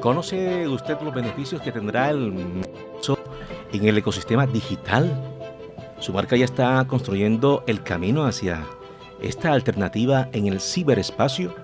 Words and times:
¿Conoce 0.00 0.66
usted 0.66 0.98
los 1.02 1.12
beneficios 1.14 1.60
que 1.60 1.72
tendrá 1.72 2.08
el 2.08 2.32
en 3.72 3.84
el 3.84 3.98
ecosistema 3.98 4.46
digital? 4.46 5.12
Su 5.98 6.14
marca 6.14 6.36
ya 6.36 6.46
está 6.46 6.82
construyendo 6.86 7.62
el 7.66 7.82
camino 7.82 8.24
hacia 8.24 8.64
esta 9.20 9.52
alternativa 9.52 10.28
en 10.32 10.46
el 10.46 10.60
ciberespacio. 10.60 11.54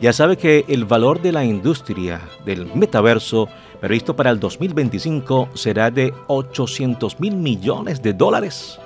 Ya 0.00 0.14
sabe 0.14 0.38
que 0.38 0.64
el 0.66 0.86
valor 0.86 1.20
de 1.20 1.32
la 1.32 1.44
industria 1.44 2.22
del 2.46 2.74
metaverso 2.74 3.48
previsto 3.80 4.16
para 4.16 4.30
el 4.30 4.40
2025 4.40 5.50
será 5.52 5.90
de 5.90 6.14
800 6.26 7.20
mil 7.20 7.36
millones 7.36 8.00
de 8.00 8.14
dólares. 8.14 8.80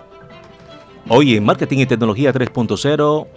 Hoy 1.08 1.36
en 1.36 1.44
Marketing 1.44 1.78
y 1.78 1.86
Tecnología 1.86 2.32
3.0 2.32 3.28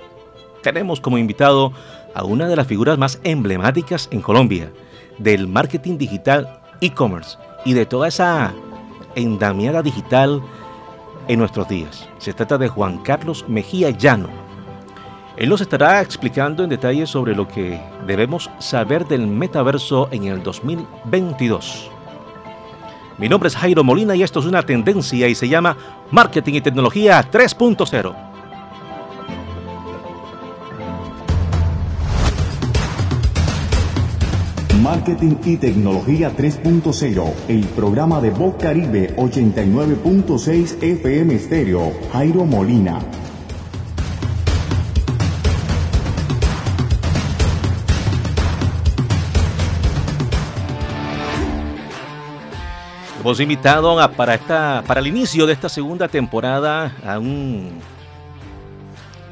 tenemos 0.64 1.00
como 1.00 1.20
invitado 1.20 1.72
a 2.16 2.24
una 2.24 2.48
de 2.48 2.56
las 2.56 2.66
figuras 2.66 2.98
más 2.98 3.20
emblemáticas 3.24 4.08
en 4.12 4.22
Colombia 4.22 4.72
del 5.18 5.48
marketing 5.48 5.98
digital 5.98 6.60
e-commerce 6.82 7.38
y 7.66 7.74
de 7.74 7.86
toda 7.86 8.08
esa 8.08 8.54
endamiada 9.16 9.82
digital 9.82 10.42
en 11.28 11.40
nuestros 11.40 11.68
días. 11.68 12.08
Se 12.18 12.34
trata 12.34 12.58
de 12.58 12.68
Juan 12.68 13.00
Carlos 13.00 13.46
Mejía 13.48 13.90
Llano. 13.90 14.30
Él 15.36 15.50
nos 15.50 15.62
estará 15.62 16.02
explicando 16.02 16.64
en 16.64 16.70
detalle 16.70 17.06
sobre 17.06 17.36
lo 17.36 17.48
que 17.48 17.80
debemos 18.06 18.50
saber 18.60 19.08
del 19.08 19.28
metaverso 19.28 20.10
en 20.12 20.26
el 20.26 20.42
2022. 20.42 21.92
Mi 23.18 23.30
nombre 23.30 23.48
es 23.48 23.56
Jairo 23.56 23.84
Molina 23.84 24.16
y 24.16 24.24
esto 24.24 24.40
es 24.40 24.46
una 24.46 24.64
tendencia 24.64 25.28
y 25.28 25.36
se 25.36 25.50
llama 25.50 25.76
Marketing 26.12 26.54
y 26.54 26.62
Tecnología 26.62 27.24
3.0. 27.32 28.27
Marketing 34.88 35.36
y 35.44 35.58
Tecnología 35.58 36.32
3.0, 36.34 37.34
el 37.50 37.66
programa 37.66 38.22
de 38.22 38.30
Voz 38.30 38.56
Caribe 38.56 39.14
89.6 39.18 40.82
FM 40.82 41.36
Estéreo, 41.36 41.92
Jairo 42.14 42.46
Molina. 42.46 42.98
Hemos 53.20 53.42
invitado 53.42 53.98
para, 54.14 54.36
esta, 54.36 54.86
para 54.88 55.02
el 55.02 55.08
inicio 55.08 55.46
de 55.46 55.52
esta 55.52 55.68
segunda 55.68 56.08
temporada 56.08 56.96
a 57.06 57.20
un 57.20 57.72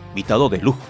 invitado 0.09 0.49
de 0.49 0.57
lujo, 0.57 0.83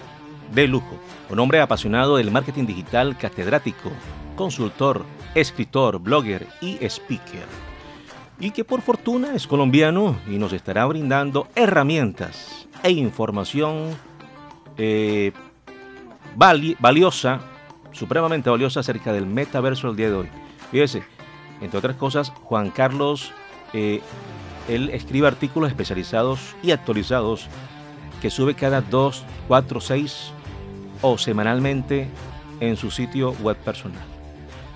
de 0.52 0.66
lujo, 0.66 0.98
un 1.30 1.38
hombre 1.38 1.60
apasionado 1.60 2.16
del 2.16 2.32
marketing 2.32 2.66
digital 2.66 3.16
catedrático, 3.16 3.92
consultor, 4.36 5.04
escritor, 5.34 5.98
blogger 5.98 6.46
y 6.60 6.78
speaker. 6.88 7.46
Y 8.38 8.50
que 8.50 8.64
por 8.64 8.82
fortuna 8.82 9.34
es 9.34 9.46
colombiano 9.46 10.16
y 10.28 10.38
nos 10.38 10.52
estará 10.52 10.84
brindando 10.86 11.48
herramientas 11.54 12.68
e 12.82 12.90
información 12.90 13.96
eh, 14.76 15.32
valiosa, 16.36 17.40
supremamente 17.92 18.50
valiosa 18.50 18.80
acerca 18.80 19.12
del 19.12 19.26
metaverso 19.26 19.88
el 19.88 19.96
día 19.96 20.10
de 20.10 20.16
hoy. 20.16 20.28
Fíjese, 20.70 21.02
entre 21.60 21.78
otras 21.78 21.96
cosas, 21.96 22.30
Juan 22.42 22.70
Carlos, 22.70 23.32
eh, 23.72 24.02
él 24.68 24.90
escribe 24.90 25.28
artículos 25.28 25.70
especializados 25.70 26.54
y 26.62 26.72
actualizados 26.72 27.48
que 28.20 28.30
sube 28.30 28.54
cada 28.54 28.80
dos, 28.80 29.24
cuatro, 29.48 29.80
seis 29.80 30.32
o 31.02 31.18
semanalmente 31.18 32.08
en 32.60 32.76
su 32.76 32.90
sitio 32.90 33.32
web 33.42 33.56
personal. 33.56 34.15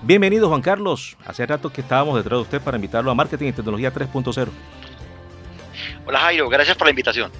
Bienvenido 0.03 0.49
Juan 0.49 0.61
Carlos, 0.61 1.15
hace 1.27 1.45
rato 1.45 1.71
que 1.71 1.81
estábamos 1.81 2.15
detrás 2.15 2.39
de 2.39 2.41
usted 2.41 2.61
para 2.61 2.75
invitarlo 2.75 3.11
a 3.11 3.15
Marketing 3.15 3.49
y 3.49 3.53
Tecnología 3.53 3.93
3.0. 3.93 4.47
Hola 6.07 6.19
Jairo, 6.21 6.49
gracias 6.49 6.75
por 6.75 6.87
la 6.87 6.89
invitación. 6.89 7.31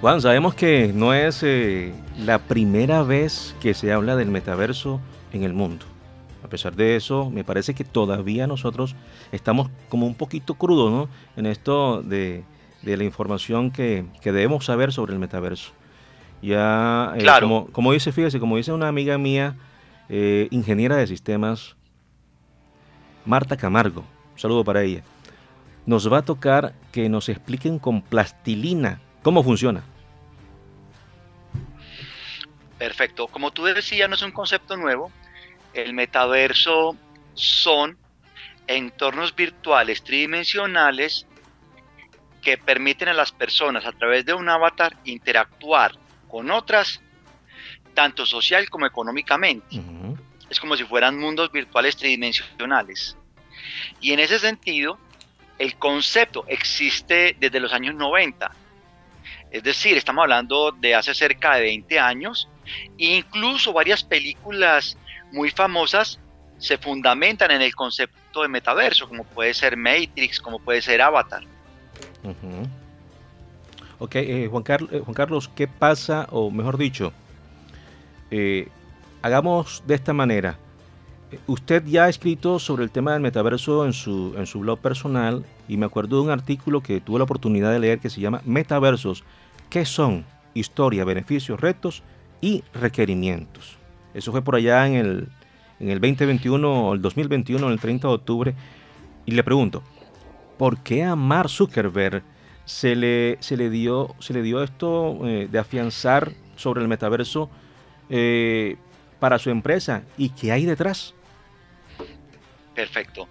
Juan, 0.00 0.22
sabemos 0.22 0.54
que 0.54 0.90
no 0.94 1.12
es 1.12 1.42
eh, 1.42 1.92
la 2.18 2.38
primera 2.38 3.02
vez 3.02 3.54
que 3.60 3.74
se 3.74 3.92
habla 3.92 4.16
del 4.16 4.30
metaverso 4.30 5.02
en 5.34 5.42
el 5.42 5.52
mundo. 5.52 5.84
A 6.42 6.48
pesar 6.48 6.74
de 6.74 6.96
eso, 6.96 7.28
me 7.28 7.44
parece 7.44 7.74
que 7.74 7.84
todavía 7.84 8.46
nosotros 8.46 8.96
estamos 9.30 9.68
como 9.90 10.06
un 10.06 10.14
poquito 10.14 10.54
crudos 10.54 10.90
¿no? 10.90 11.08
en 11.36 11.44
esto 11.44 12.00
de, 12.02 12.42
la 12.82 13.04
información 13.04 13.70
que, 13.70 14.06
debemos 14.24 14.64
saber 14.64 14.94
sobre 14.94 15.12
el 15.12 15.18
metaverso. 15.18 15.72
Ya, 16.40 17.12
eh, 17.18 17.26
como, 17.40 17.66
como, 17.66 17.92
dice, 17.92 18.12
fíjese, 18.12 18.40
como 18.40 18.56
dice 18.56 18.72
una 18.72 18.88
amiga 18.88 19.18
mía, 19.18 19.56
eh, 20.08 20.48
ingeniera 20.50 20.96
de 20.96 21.06
sistemas, 21.06 21.76
Marta 23.24 23.56
Camargo, 23.56 24.04
saludo 24.36 24.64
para 24.64 24.82
ella, 24.82 25.02
nos 25.86 26.10
va 26.12 26.18
a 26.18 26.24
tocar 26.24 26.74
que 26.92 27.08
nos 27.08 27.28
expliquen 27.28 27.78
con 27.78 28.02
plastilina 28.02 29.00
cómo 29.22 29.42
funciona. 29.42 29.82
Perfecto. 32.78 33.26
Como 33.26 33.50
tú 33.50 33.64
decías, 33.64 34.08
no 34.08 34.14
es 34.14 34.22
un 34.22 34.30
concepto 34.30 34.76
nuevo 34.76 35.10
el 35.72 35.94
metaverso 35.94 36.96
son 37.34 37.96
entornos 38.66 39.34
virtuales 39.34 40.02
tridimensionales 40.02 41.26
que 42.42 42.58
permiten 42.58 43.08
a 43.08 43.14
las 43.14 43.32
personas 43.32 43.86
a 43.86 43.92
través 43.92 44.24
de 44.24 44.34
un 44.34 44.48
avatar 44.48 44.96
interactuar 45.04 45.92
con 46.28 46.50
otras, 46.50 47.00
tanto 47.98 48.24
social 48.24 48.70
como 48.70 48.86
económicamente. 48.86 49.82
Es 50.48 50.60
como 50.60 50.76
si 50.76 50.84
fueran 50.84 51.18
mundos 51.18 51.50
virtuales 51.50 51.96
tridimensionales. 51.96 53.16
Y 54.00 54.12
en 54.12 54.20
ese 54.20 54.38
sentido, 54.38 54.98
el 55.58 55.74
concepto 55.74 56.44
existe 56.46 57.34
desde 57.40 57.58
los 57.58 57.72
años 57.72 57.96
90. 57.96 58.52
Es 59.50 59.64
decir, 59.64 59.96
estamos 59.96 60.22
hablando 60.22 60.70
de 60.70 60.94
hace 60.94 61.12
cerca 61.12 61.56
de 61.56 61.62
20 61.62 61.98
años. 61.98 62.48
E 62.96 63.16
incluso 63.16 63.72
varias 63.72 64.04
películas 64.04 64.96
muy 65.32 65.50
famosas 65.50 66.20
se 66.58 66.78
fundamentan 66.78 67.50
en 67.50 67.62
el 67.62 67.74
concepto 67.74 68.42
de 68.42 68.48
metaverso, 68.48 69.08
como 69.08 69.24
puede 69.24 69.54
ser 69.54 69.76
Matrix, 69.76 70.40
como 70.40 70.60
puede 70.60 70.82
ser 70.82 71.02
Avatar. 71.02 71.42
Ok, 73.98 74.14
eh, 74.14 74.46
Juan, 74.48 74.62
eh, 74.68 75.00
Juan, 75.04 75.14
Carlos, 75.14 75.48
¿qué 75.48 75.66
pasa, 75.66 76.28
o 76.30 76.52
mejor 76.52 76.78
dicho, 76.78 77.12
eh, 78.30 78.68
hagamos 79.22 79.82
de 79.86 79.94
esta 79.94 80.12
manera? 80.12 80.58
Usted 81.46 81.84
ya 81.84 82.04
ha 82.04 82.08
escrito 82.08 82.58
sobre 82.58 82.84
el 82.84 82.90
tema 82.90 83.12
del 83.12 83.20
metaverso 83.20 83.84
en 83.84 83.92
su, 83.92 84.34
en 84.36 84.46
su 84.46 84.60
blog 84.60 84.78
personal 84.78 85.44
y 85.68 85.76
me 85.76 85.86
acuerdo 85.86 86.16
de 86.16 86.22
un 86.22 86.30
artículo 86.30 86.82
que 86.82 87.00
tuve 87.00 87.18
la 87.18 87.24
oportunidad 87.24 87.70
de 87.70 87.78
leer 87.78 87.98
que 87.98 88.08
se 88.08 88.20
llama 88.20 88.40
Metaversos. 88.46 89.24
¿Qué 89.68 89.84
son? 89.84 90.24
Historia, 90.54 91.04
beneficios, 91.04 91.60
retos 91.60 92.02
y 92.40 92.64
requerimientos. 92.72 93.76
Eso 94.14 94.32
fue 94.32 94.42
por 94.42 94.56
allá 94.56 94.86
en 94.86 94.94
el, 94.94 95.28
en 95.80 95.90
el 95.90 96.00
2021 96.00 96.88
o 96.88 96.94
el 96.94 97.02
2021, 97.02 97.68
el 97.68 97.78
30 97.78 98.08
de 98.08 98.14
octubre. 98.14 98.54
Y 99.26 99.32
le 99.32 99.44
pregunto, 99.44 99.82
¿por 100.56 100.78
qué 100.78 101.04
a 101.04 101.14
Mark 101.14 101.50
Zuckerberg 101.50 102.22
se 102.64 102.96
le, 102.96 103.36
se 103.40 103.56
le, 103.56 103.68
dio, 103.68 104.14
se 104.18 104.32
le 104.32 104.42
dio 104.42 104.62
esto 104.62 105.18
eh, 105.26 105.48
de 105.50 105.58
afianzar 105.58 106.32
sobre 106.56 106.80
el 106.80 106.88
metaverso 106.88 107.50
eh, 108.10 108.76
para 109.18 109.38
su 109.38 109.50
empresa? 109.50 110.02
¿Y 110.16 110.30
qué 110.30 110.52
hay 110.52 110.64
detrás? 110.64 111.14
Perfecto. 112.74 113.28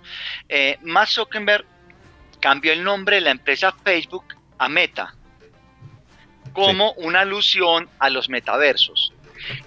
Eh, 0.49 0.77
Mark 0.83 1.09
Zuckerberg 1.09 1.65
cambió 2.39 2.73
el 2.73 2.83
nombre 2.83 3.15
de 3.15 3.21
la 3.21 3.31
empresa 3.31 3.73
Facebook 3.83 4.25
a 4.57 4.67
Meta 4.69 5.13
como 6.53 6.93
una 6.93 7.21
alusión 7.21 7.87
a 7.99 8.09
los 8.09 8.29
metaversos. 8.29 9.13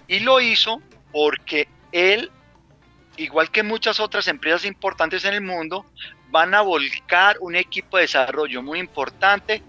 Y 0.09 0.21
lo 0.21 0.41
hizo 0.41 0.83
porque 1.13 1.69
él, 1.93 2.31
igual 3.17 3.51
que 3.51 3.63
muchas 3.63 4.01
otras 4.01 4.27
empresas 4.29 4.65
importantes 4.65 5.25
en 5.25 5.35
el 5.35 5.41
mundo, 5.41 5.87
van 6.31 6.55
a 6.55 6.63
volcar 6.63 7.37
un 7.41 7.57
equipo 7.57 7.97
de 7.97 8.03
desarrollo 8.03 8.63
muy 8.63 8.79
importante 8.79 9.63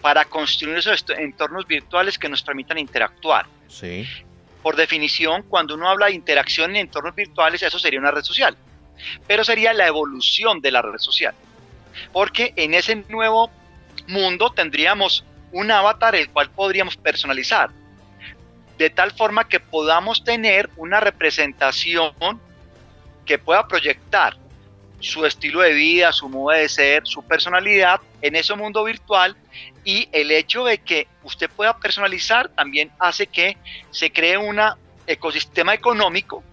para 0.00 0.24
construir 0.24 0.78
esos 0.78 1.04
entornos 1.16 1.66
virtuales 1.66 2.18
que 2.18 2.28
nos 2.28 2.42
permitan 2.42 2.78
interactuar. 2.78 3.46
Sí. 3.66 4.06
Por 4.62 4.76
definición, 4.76 5.42
cuando 5.42 5.74
uno 5.74 5.88
habla 5.88 6.06
de 6.06 6.12
interacción 6.12 6.70
en 6.70 6.76
entornos 6.76 7.14
virtuales, 7.14 7.62
eso 7.62 7.78
sería 7.78 8.00
una 8.00 8.10
red 8.10 8.22
social. 8.22 8.56
Pero 9.26 9.44
sería 9.44 9.72
la 9.72 9.86
evolución 9.86 10.60
de 10.60 10.72
la 10.72 10.82
red 10.82 10.98
social. 10.98 11.34
Porque 12.12 12.52
en 12.56 12.74
ese 12.74 12.96
nuevo 13.08 13.50
mundo 14.06 14.50
tendríamos 14.50 15.24
un 15.52 15.70
avatar 15.70 16.14
el 16.14 16.28
cual 16.30 16.50
podríamos 16.50 16.96
personalizar 16.96 17.70
de 18.78 18.90
tal 18.90 19.10
forma 19.10 19.48
que 19.48 19.60
podamos 19.60 20.22
tener 20.22 20.70
una 20.76 21.00
representación 21.00 22.14
que 23.26 23.38
pueda 23.38 23.66
proyectar 23.66 24.36
su 25.00 25.26
estilo 25.26 25.60
de 25.60 25.72
vida, 25.72 26.12
su 26.12 26.28
modo 26.28 26.56
de 26.56 26.68
ser, 26.68 27.02
su 27.04 27.22
personalidad 27.22 28.00
en 28.22 28.36
ese 28.36 28.54
mundo 28.54 28.84
virtual 28.84 29.36
y 29.88 30.06
el 30.12 30.30
hecho 30.30 30.66
de 30.66 30.76
que 30.76 31.08
usted 31.22 31.48
pueda 31.48 31.78
personalizar 31.78 32.50
también 32.50 32.92
hace 32.98 33.26
que 33.26 33.56
se 33.90 34.12
cree 34.12 34.36
un 34.36 34.60
ecosistema 35.06 35.72
económico 35.72 36.44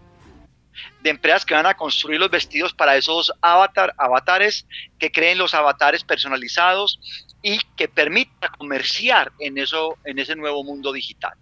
de 1.02 1.10
empresas 1.10 1.46
que 1.46 1.54
van 1.54 1.66
a 1.66 1.74
construir 1.74 2.18
los 2.18 2.32
vestidos 2.32 2.74
para 2.74 2.96
esos 2.96 3.34
avatar, 3.42 3.94
avatares, 3.98 4.66
que 4.98 5.12
creen 5.12 5.38
los 5.38 5.54
avatares 5.54 6.06
personalizados 6.06 6.98
y 7.42 7.60
que 7.76 7.90
permita 7.90 8.48
comerciar 8.58 9.34
en, 9.40 9.58
eso, 9.58 9.98
en 10.06 10.18
ese 10.18 10.38
nuevo 10.38 10.64
mundo 10.64 10.94
digital. 10.94 11.34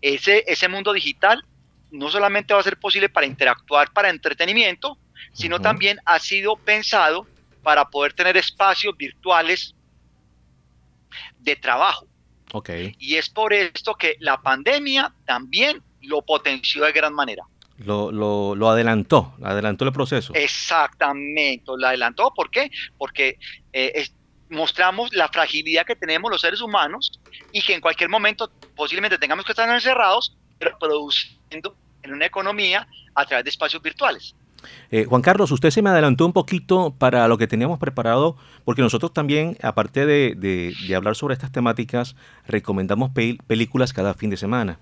Ese, 0.00 0.44
ese 0.46 0.66
mundo 0.66 0.94
digital 0.94 1.44
no 1.90 2.08
solamente 2.08 2.54
va 2.54 2.60
a 2.60 2.62
ser 2.62 2.78
posible 2.78 3.10
para 3.10 3.26
interactuar 3.26 3.92
para 3.92 4.08
entretenimiento, 4.08 4.96
sino 5.34 5.60
también 5.60 5.98
ha 6.06 6.20
sido 6.20 6.56
pensado 6.56 7.26
para 7.62 7.84
poder 7.84 8.14
tener 8.14 8.38
espacios 8.38 8.96
virtuales 8.96 9.74
de 11.38 11.56
trabajo. 11.56 12.06
Okay. 12.52 12.94
Y 12.98 13.16
es 13.16 13.28
por 13.28 13.52
esto 13.52 13.94
que 13.94 14.16
la 14.20 14.40
pandemia 14.40 15.12
también 15.26 15.82
lo 16.02 16.22
potenció 16.22 16.84
de 16.84 16.92
gran 16.92 17.14
manera. 17.14 17.44
Lo, 17.78 18.10
lo, 18.10 18.56
lo, 18.56 18.70
adelantó, 18.70 19.34
adelantó 19.42 19.84
el 19.84 19.92
proceso. 19.92 20.34
Exactamente, 20.34 21.64
lo 21.66 21.86
adelantó. 21.86 22.32
¿Por 22.34 22.50
qué? 22.50 22.70
Porque 22.96 23.38
eh, 23.72 24.08
mostramos 24.50 25.12
la 25.12 25.28
fragilidad 25.28 25.86
que 25.86 25.94
tenemos 25.94 26.30
los 26.30 26.40
seres 26.40 26.60
humanos 26.60 27.20
y 27.52 27.62
que 27.62 27.74
en 27.74 27.80
cualquier 27.80 28.08
momento 28.08 28.50
posiblemente 28.74 29.18
tengamos 29.18 29.44
que 29.44 29.52
estar 29.52 29.68
encerrados, 29.68 30.36
pero 30.58 30.76
produciendo 30.78 31.76
en 32.02 32.14
una 32.14 32.26
economía 32.26 32.88
a 33.14 33.26
través 33.26 33.44
de 33.44 33.50
espacios 33.50 33.82
virtuales. 33.82 34.34
Eh, 34.90 35.04
Juan 35.04 35.22
Carlos, 35.22 35.50
usted 35.50 35.70
se 35.70 35.82
me 35.82 35.90
adelantó 35.90 36.26
un 36.26 36.32
poquito 36.32 36.94
para 36.96 37.28
lo 37.28 37.38
que 37.38 37.46
teníamos 37.46 37.78
preparado, 37.78 38.36
porque 38.64 38.82
nosotros 38.82 39.12
también, 39.12 39.56
aparte 39.62 40.06
de, 40.06 40.34
de, 40.34 40.96
hablar 40.96 41.16
sobre 41.16 41.34
estas 41.34 41.52
temáticas, 41.52 42.16
recomendamos 42.46 43.10
películas 43.12 43.92
cada 43.92 44.14
fin 44.14 44.30
de 44.30 44.36
semana. 44.36 44.78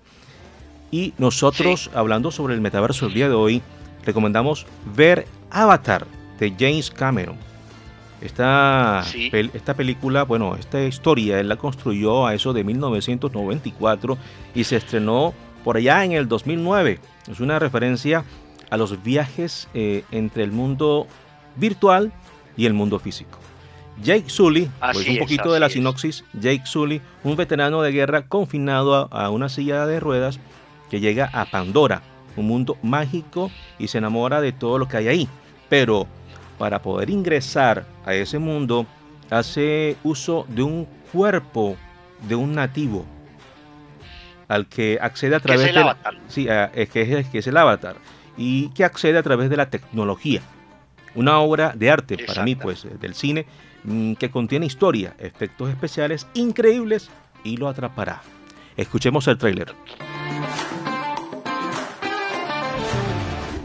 Y 0.91 1.13
nosotros, 1.17 1.89
hablando 1.93 2.31
sobre 2.31 2.53
el 2.53 2.61
metaverso 2.61 3.07
el 3.07 3.13
día 3.13 3.27
de 3.27 3.35
hoy, 3.35 3.61
recomendamos 4.05 4.65
ver 4.95 5.27
Avatar 5.51 6.07
de 6.39 6.53
James 6.57 6.89
Cameron. 6.89 7.35
Esta, 8.21 9.03
esta 9.53 9.75
película, 9.75 10.23
bueno, 10.23 10.55
esta 10.55 10.83
historia 10.83 11.39
él 11.39 11.49
la 11.49 11.57
construyó 11.57 12.25
a 12.25 12.33
eso 12.33 12.51
de 12.51 12.63
1994 12.63 14.17
y 14.55 14.63
se 14.63 14.77
estrenó 14.77 15.35
por 15.63 15.77
allá 15.77 16.03
en 16.03 16.13
el 16.13 16.27
2009. 16.27 16.99
Es 17.29 17.39
una 17.39 17.59
referencia 17.59 18.23
a 18.69 18.77
los 18.77 19.03
viajes 19.03 19.67
eh, 19.73 20.03
entre 20.11 20.43
el 20.43 20.51
mundo 20.51 21.07
virtual 21.55 22.11
y 22.55 22.65
el 22.65 22.73
mundo 22.73 22.99
físico. 22.99 23.39
Jake 24.01 24.29
Sully, 24.29 24.69
pues 24.79 25.07
un 25.07 25.17
poquito 25.17 25.51
de 25.51 25.59
la 25.59 25.69
sinopsis, 25.69 26.23
Jake 26.33 26.65
Sully, 26.65 27.01
un 27.23 27.35
veterano 27.35 27.81
de 27.81 27.91
guerra 27.91 28.27
confinado 28.27 29.09
a, 29.11 29.29
una 29.29 29.49
silla 29.49 29.87
de 29.87 29.99
ruedas 29.99 30.39
que 30.91 30.99
llega 30.99 31.29
a 31.33 31.45
Pandora, 31.45 32.03
un 32.35 32.47
mundo 32.47 32.77
mágico 32.83 33.49
y 33.79 33.87
se 33.87 33.97
enamora 33.97 34.39
de 34.39 34.51
todo 34.51 34.77
lo 34.77 34.87
que 34.87 34.97
hay 34.97 35.07
ahí. 35.07 35.29
Pero 35.67 36.05
para 36.59 36.81
poder 36.81 37.09
ingresar 37.09 37.85
a 38.05 38.13
ese 38.13 38.37
mundo 38.37 38.85
hace 39.31 39.97
uso 40.03 40.45
de 40.47 40.61
un 40.61 40.87
cuerpo 41.11 41.75
de 42.27 42.35
un 42.35 42.53
nativo 42.53 43.03
al 44.47 44.67
que 44.67 44.99
accede 45.01 45.35
a 45.35 45.39
través 45.39 45.65
del 45.65 45.77
avatar. 45.79 46.13
Sí, 46.27 46.47
es 46.75 46.89
que 46.89 47.19
es, 47.19 47.27
que 47.29 47.39
es 47.39 47.47
el 47.47 47.57
avatar 47.57 47.95
y 48.37 48.69
que 48.69 48.85
accede 48.85 49.17
a 49.17 49.23
través 49.23 49.49
de 49.49 49.57
la 49.57 49.69
tecnología. 49.69 50.41
Una 51.15 51.39
obra 51.39 51.73
de 51.75 51.89
arte 51.89 52.17
para 52.25 52.43
mí, 52.43 52.55
pues, 52.55 52.85
eh, 52.85 52.91
del 52.99 53.15
cine, 53.15 53.47
mm, 53.83 54.13
que 54.13 54.29
contiene 54.29 54.65
historia, 54.65 55.15
efectos 55.17 55.69
especiales 55.69 56.27
increíbles 56.35 57.09
y 57.43 57.57
lo 57.57 57.67
atrapará. 57.67 58.21
Escuchemos 58.75 59.27
el 59.27 59.37
tráiler. 59.37 59.73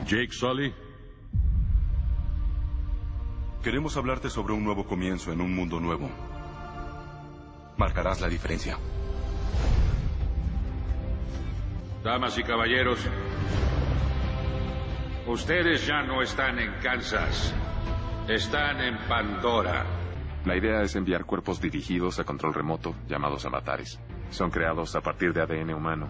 Jake 0.07 0.33
Sully. 0.33 0.75
Queremos 3.63 3.97
hablarte 3.97 4.29
sobre 4.29 4.53
un 4.53 4.65
nuevo 4.65 4.85
comienzo 4.85 5.33
en 5.33 5.41
un 5.41 5.55
mundo 5.55 5.79
nuevo. 5.79 6.11
Marcarás 7.77 8.21
la 8.21 8.29
diferencia. 8.29 8.77
Damas 12.03 12.37
y 12.37 12.43
caballeros, 12.43 12.99
Ustedes 15.27 15.87
ya 15.87 16.03
no 16.03 16.21
están 16.21 16.59
en 16.59 16.73
Kansas. 16.83 17.55
Están 18.27 18.81
en 18.81 18.99
Pandora. 19.07 19.87
La 20.45 20.57
idea 20.57 20.83
es 20.83 20.97
enviar 20.97 21.25
cuerpos 21.25 21.61
dirigidos 21.61 22.19
a 22.19 22.25
control 22.25 22.53
remoto, 22.53 22.97
llamados 23.07 23.45
avatares. 23.45 24.01
Son 24.31 24.51
creados 24.51 24.97
a 24.97 25.01
partir 25.01 25.33
de 25.33 25.43
ADN 25.43 25.75
humano, 25.75 26.09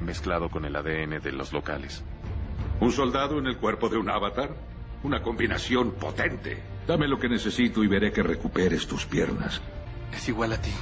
mezclado 0.00 0.48
con 0.48 0.64
el 0.64 0.74
ADN 0.74 1.22
de 1.22 1.30
los 1.30 1.52
locales. 1.52 2.02
¿Un 2.80 2.90
soldado 2.90 3.38
en 3.38 3.46
el 3.46 3.56
cuerpo 3.58 3.88
de 3.88 3.98
un 3.98 4.10
avatar? 4.10 4.50
Una 5.04 5.22
combinación 5.22 5.92
potente. 5.92 6.60
Dame 6.88 7.06
lo 7.06 7.20
que 7.20 7.28
necesito 7.28 7.84
y 7.84 7.86
veré 7.86 8.10
que 8.10 8.24
recuperes 8.24 8.88
tus 8.88 9.06
piernas. 9.06 9.62
Es 10.12 10.28
igual 10.28 10.54
a 10.54 10.60
ti. 10.60 10.72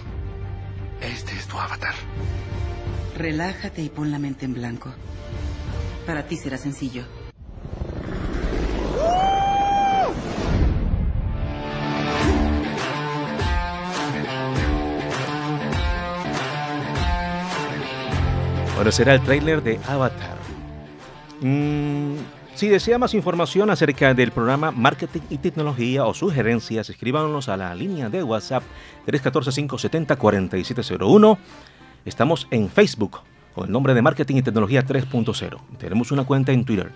Este 1.03 1.33
es 1.33 1.47
tu 1.47 1.59
avatar. 1.59 1.95
Relájate 3.19 3.83
y 3.83 3.91
pon 3.91 4.11
la 4.11 4.19
mente 4.19 4.47
en 4.47 4.55
blanco. 4.55 4.95
Para 6.07 6.27
ti 6.27 6.37
será 6.37 6.57
sencillo. 6.57 7.05
Bueno, 18.83 18.91
será 18.91 19.15
el 19.15 19.21
tráiler 19.21 19.63
de 19.63 19.79
Avatar. 19.87 20.35
Mm, 21.41 22.17
si 22.57 22.67
desea 22.67 22.99
más 22.99 23.15
información 23.15 23.71
acerca 23.71 24.13
del 24.13 24.33
programa 24.33 24.73
Marketing 24.73 25.21
y 25.31 25.39
Tecnología 25.39 26.05
o 26.05 26.13
sugerencias, 26.13 26.91
escríbanos 26.91 27.49
a 27.49 27.57
la 27.57 27.73
línea 27.77 28.09
de 28.09 28.25
WhatsApp 28.25 28.65
314-570-4701. 29.07 31.39
Estamos 32.05 32.49
en 32.51 32.69
Facebook 32.69 33.21
con 33.55 33.67
el 33.67 33.71
nombre 33.71 33.95
de 33.95 34.03
Marketing 34.03 34.35
y 34.35 34.43
Tecnología 34.43 34.85
3.0. 34.85 35.59
Tenemos 35.79 36.11
una 36.11 36.25
cuenta 36.25 36.51
en 36.51 36.65
Twitter, 36.65 36.91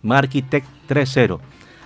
Markitech 0.00 0.64
3.0. 0.88 1.40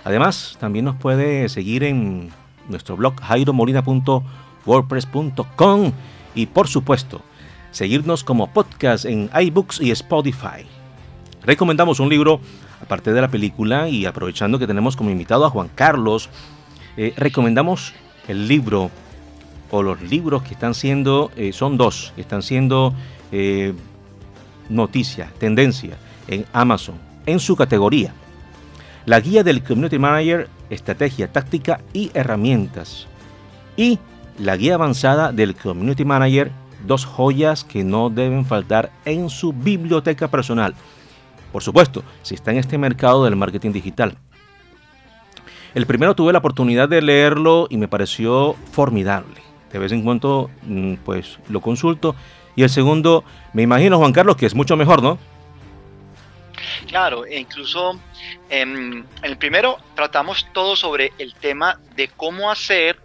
Además, 0.05 0.55
también 0.57 0.85
nos 0.85 0.95
puede 0.95 1.49
seguir 1.49 1.83
en 1.83 2.29
nuestro 2.69 2.95
blog 2.95 3.19
jairomolina.wordpress.com 3.19 5.91
y 6.33 6.45
por 6.45 6.69
supuesto, 6.69 7.21
seguirnos 7.73 8.23
como 8.23 8.53
podcast 8.53 9.03
en 9.03 9.29
iBooks 9.33 9.81
y 9.81 9.91
Spotify. 9.91 10.63
Recomendamos 11.43 11.99
un 11.99 12.07
libro, 12.07 12.39
aparte 12.81 13.11
de 13.11 13.19
la 13.19 13.27
película, 13.27 13.89
y 13.89 14.05
aprovechando 14.05 14.59
que 14.59 14.67
tenemos 14.67 14.95
como 14.95 15.09
invitado 15.09 15.43
a 15.43 15.49
Juan 15.49 15.69
Carlos, 15.75 16.29
eh, 16.95 17.13
recomendamos 17.17 17.93
el 18.27 18.47
libro 18.47 18.89
o 19.71 19.81
los 19.81 20.01
libros 20.03 20.43
que 20.43 20.53
están 20.53 20.75
siendo, 20.75 21.31
eh, 21.35 21.51
son 21.51 21.75
dos, 21.75 22.13
están 22.15 22.43
siendo 22.43 22.93
eh, 23.31 23.73
noticia, 24.69 25.31
tendencia 25.39 25.97
en 26.27 26.45
Amazon, 26.53 26.95
en 27.25 27.39
su 27.39 27.55
categoría. 27.55 28.13
La 29.05 29.19
guía 29.19 29.43
del 29.43 29.63
Community 29.63 29.97
Manager, 29.97 30.47
estrategia, 30.69 31.31
táctica 31.31 31.81
y 31.91 32.11
herramientas. 32.13 33.07
Y 33.75 33.97
la 34.37 34.55
guía 34.55 34.75
avanzada 34.75 35.31
del 35.31 35.55
Community 35.55 36.05
Manager 36.05 36.51
dos 36.85 37.05
joyas 37.05 37.63
que 37.63 37.83
no 37.83 38.09
deben 38.09 38.45
faltar 38.45 38.91
en 39.05 39.29
su 39.29 39.53
biblioteca 39.53 40.29
personal. 40.29 40.75
Por 41.51 41.63
supuesto, 41.63 42.03
si 42.21 42.35
está 42.35 42.51
en 42.51 42.57
este 42.57 42.77
mercado 42.77 43.23
del 43.25 43.35
marketing 43.35 43.71
digital. 43.71 44.17
El 45.73 45.85
primero 45.85 46.15
tuve 46.15 46.33
la 46.33 46.39
oportunidad 46.39 46.87
de 46.87 47.01
leerlo 47.01 47.67
y 47.69 47.77
me 47.77 47.87
pareció 47.87 48.55
formidable. 48.71 49.41
De 49.71 49.79
vez 49.79 49.91
en 49.91 50.03
cuando, 50.03 50.51
mm, 50.63 50.95
pues 51.03 51.39
lo 51.49 51.61
consulto. 51.61 52.15
Y 52.55 52.61
el 52.61 52.69
segundo, 52.69 53.23
me 53.53 53.63
imagino, 53.63 53.97
Juan 53.97 54.13
Carlos, 54.13 54.35
que 54.35 54.45
es 54.45 54.53
mucho 54.53 54.77
mejor, 54.77 55.01
¿no? 55.01 55.17
Claro, 56.87 57.25
e 57.25 57.39
incluso 57.39 57.99
em, 58.49 58.99
en 58.99 59.05
el 59.23 59.37
primero 59.37 59.77
tratamos 59.95 60.47
todo 60.53 60.75
sobre 60.75 61.11
el 61.17 61.33
tema 61.33 61.79
de 61.95 62.07
cómo 62.09 62.51
hacer 62.51 62.99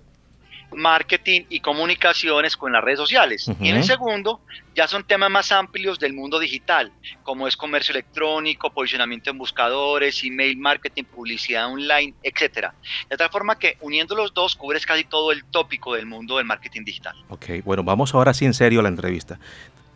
marketing 0.72 1.42
y 1.48 1.60
comunicaciones 1.60 2.56
con 2.56 2.72
las 2.72 2.82
redes 2.82 2.98
sociales. 2.98 3.50
Y 3.60 3.68
en 3.68 3.76
el 3.76 3.84
segundo, 3.84 4.40
ya 4.74 4.86
son 4.86 5.04
temas 5.04 5.30
más 5.30 5.50
amplios 5.50 5.98
del 5.98 6.12
mundo 6.12 6.38
digital, 6.38 6.92
como 7.22 7.48
es 7.48 7.56
comercio 7.56 7.92
electrónico, 7.92 8.70
posicionamiento 8.70 9.30
en 9.30 9.38
buscadores, 9.38 10.22
email 10.24 10.56
marketing, 10.56 11.04
publicidad 11.04 11.66
online, 11.66 12.14
etcétera. 12.22 12.74
De 13.08 13.16
tal 13.16 13.30
forma 13.30 13.58
que 13.58 13.76
uniendo 13.80 14.14
los 14.14 14.34
dos 14.34 14.56
cubres 14.56 14.86
casi 14.86 15.04
todo 15.04 15.32
el 15.32 15.44
tópico 15.44 15.94
del 15.94 16.06
mundo 16.06 16.36
del 16.36 16.46
marketing 16.46 16.84
digital. 16.84 17.16
Ok, 17.28 17.46
bueno, 17.64 17.82
vamos 17.82 18.14
ahora 18.14 18.34
sí 18.34 18.44
en 18.44 18.54
serio 18.54 18.80
a 18.80 18.82
la 18.82 18.88
entrevista. 18.88 19.38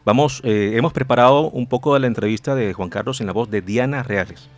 Vamos, 0.05 0.41
eh, 0.45 0.73
hemos 0.75 0.93
preparado 0.93 1.43
un 1.43 1.69
poco 1.69 1.95
de 1.95 2.00
la 2.00 2.09
entrevista 2.09 2.55
de 2.55 2.73
Juan 2.73 2.88
Carlos 2.88 3.21
en 3.21 3.29
la 3.29 3.33
voz 3.33 3.50
de 3.50 3.61
Diana 3.62 4.02
Reales. 4.02 4.49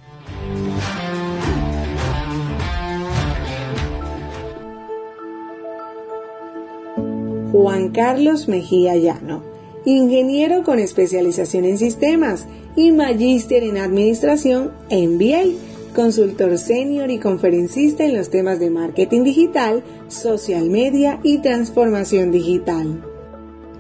Juan 7.55 7.91
Carlos 7.91 8.49
Mejía 8.49 8.97
Llano, 8.97 9.45
ingeniero 9.85 10.65
con 10.65 10.81
especialización 10.81 11.65
en 11.67 11.79
sistemas 11.79 12.47
y 12.75 12.91
magíster 12.91 13.63
en 13.63 13.79
administración 13.79 14.73
MBA, 14.91 15.55
consultor 15.95 16.59
senior 16.59 17.13
y 17.13 17.21
conferencista 17.21 18.05
en 18.05 18.17
los 18.17 18.31
temas 18.31 18.59
de 18.59 18.71
marketing 18.71 19.23
digital, 19.23 19.85
social 20.09 20.69
media 20.69 21.21
y 21.23 21.39
transformación 21.43 22.33
digital. 22.33 23.05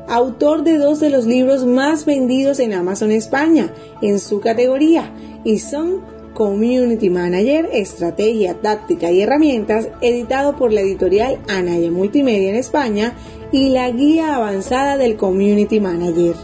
Autor 0.07 0.63
de 0.63 0.79
dos 0.79 1.01
de 1.01 1.11
los 1.11 1.27
libros 1.27 1.67
más 1.67 2.05
vendidos 2.05 2.61
en 2.61 2.75
Amazon 2.75 3.11
España 3.11 3.75
en 4.01 4.21
su 4.21 4.39
categoría 4.39 5.13
y 5.43 5.59
son 5.59 6.01
Community 6.35 7.09
Manager, 7.09 7.71
Estrategia, 7.73 8.55
Táctica 8.55 9.11
y 9.11 9.23
Herramientas, 9.23 9.89
editado 10.01 10.57
por 10.57 10.73
la 10.73 10.83
editorial 10.83 11.39
Anaya 11.49 11.91
Multimedia 11.91 12.51
en 12.51 12.57
España, 12.57 13.15
y 13.53 13.71
la 13.71 13.89
Guía 13.91 14.35
Avanzada 14.35 14.99
del 14.99 15.17
Community 15.17 15.79
Manager. 15.79 16.35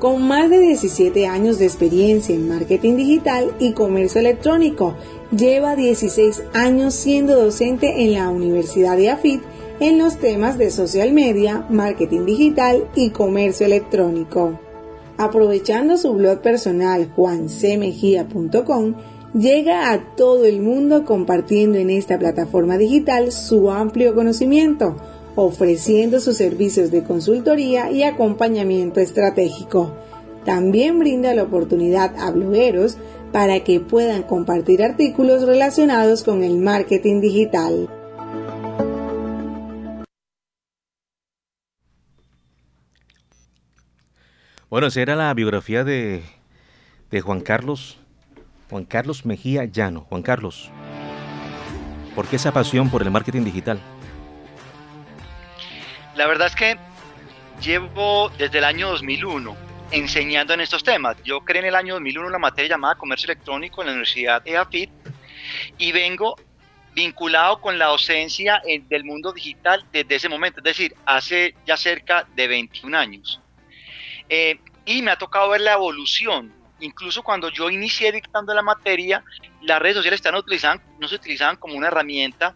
Con 0.00 0.26
más 0.26 0.50
de 0.50 0.58
17 0.58 1.28
años 1.28 1.60
de 1.60 1.66
experiencia 1.66 2.34
en 2.34 2.48
marketing 2.48 2.96
digital 2.96 3.54
y 3.60 3.72
comercio 3.72 4.20
electrónico, 4.20 4.96
lleva 5.30 5.76
16 5.76 6.42
años 6.54 6.94
siendo 6.94 7.40
docente 7.40 8.02
en 8.02 8.14
la 8.14 8.28
Universidad 8.30 8.96
de 8.96 9.10
AFIT 9.10 9.42
en 9.78 9.98
los 9.98 10.16
temas 10.16 10.58
de 10.58 10.72
social 10.72 11.12
media, 11.12 11.64
marketing 11.70 12.26
digital 12.26 12.88
y 12.96 13.10
comercio 13.10 13.64
electrónico. 13.64 14.58
Aprovechando 15.22 15.96
su 15.98 16.14
blog 16.14 16.40
personal 16.40 17.08
juancmejía.com, 17.14 18.94
llega 19.32 19.92
a 19.92 20.16
todo 20.16 20.44
el 20.44 20.60
mundo 20.60 21.04
compartiendo 21.04 21.78
en 21.78 21.90
esta 21.90 22.18
plataforma 22.18 22.76
digital 22.76 23.30
su 23.30 23.70
amplio 23.70 24.16
conocimiento, 24.16 24.96
ofreciendo 25.36 26.18
sus 26.18 26.38
servicios 26.38 26.90
de 26.90 27.04
consultoría 27.04 27.92
y 27.92 28.02
acompañamiento 28.02 28.98
estratégico. 28.98 29.92
También 30.44 30.98
brinda 30.98 31.32
la 31.36 31.44
oportunidad 31.44 32.16
a 32.18 32.32
blogueros 32.32 32.96
para 33.30 33.60
que 33.60 33.78
puedan 33.78 34.24
compartir 34.24 34.82
artículos 34.82 35.46
relacionados 35.46 36.24
con 36.24 36.42
el 36.42 36.56
marketing 36.56 37.20
digital. 37.20 37.88
Bueno, 44.72 44.86
esa 44.86 45.02
era 45.02 45.16
la 45.16 45.34
biografía 45.34 45.84
de, 45.84 46.22
de 47.10 47.20
Juan 47.20 47.42
Carlos, 47.42 47.98
Juan 48.70 48.86
Carlos 48.86 49.26
Mejía 49.26 49.66
Llano. 49.66 50.06
Juan 50.08 50.22
Carlos, 50.22 50.70
¿por 52.14 52.26
qué 52.26 52.36
esa 52.36 52.54
pasión 52.54 52.90
por 52.90 53.02
el 53.02 53.10
marketing 53.10 53.42
digital? 53.44 53.78
La 56.16 56.26
verdad 56.26 56.46
es 56.46 56.56
que 56.56 56.78
llevo 57.60 58.30
desde 58.38 58.56
el 58.56 58.64
año 58.64 58.88
2001 58.88 59.54
enseñando 59.90 60.54
en 60.54 60.62
estos 60.62 60.82
temas. 60.82 61.18
Yo 61.22 61.42
creé 61.42 61.60
en 61.60 61.68
el 61.68 61.74
año 61.74 61.92
2001 61.92 62.28
una 62.28 62.38
materia 62.38 62.70
llamada 62.70 62.94
Comercio 62.94 63.26
Electrónico 63.26 63.82
en 63.82 63.88
la 63.88 63.92
Universidad 63.92 64.40
EAFIT 64.48 64.88
y 65.76 65.92
vengo 65.92 66.36
vinculado 66.94 67.60
con 67.60 67.78
la 67.78 67.88
docencia 67.88 68.62
del 68.88 69.04
mundo 69.04 69.34
digital 69.34 69.84
desde 69.92 70.14
ese 70.14 70.30
momento, 70.30 70.60
es 70.60 70.64
decir, 70.64 70.94
hace 71.04 71.54
ya 71.66 71.76
cerca 71.76 72.26
de 72.34 72.48
21 72.48 72.96
años. 72.96 73.41
Eh, 74.34 74.58
y 74.86 75.02
me 75.02 75.10
ha 75.10 75.16
tocado 75.16 75.50
ver 75.50 75.60
la 75.60 75.74
evolución. 75.74 76.50
Incluso 76.80 77.22
cuando 77.22 77.50
yo 77.50 77.68
inicié 77.68 78.10
dictando 78.10 78.54
la 78.54 78.62
materia, 78.62 79.22
las 79.60 79.78
redes 79.78 79.96
sociales 79.96 80.20
están 80.20 80.34
utilizaban, 80.34 80.80
no 80.98 81.06
se 81.06 81.16
utilizaban 81.16 81.56
como 81.56 81.74
una 81.74 81.88
herramienta 81.88 82.54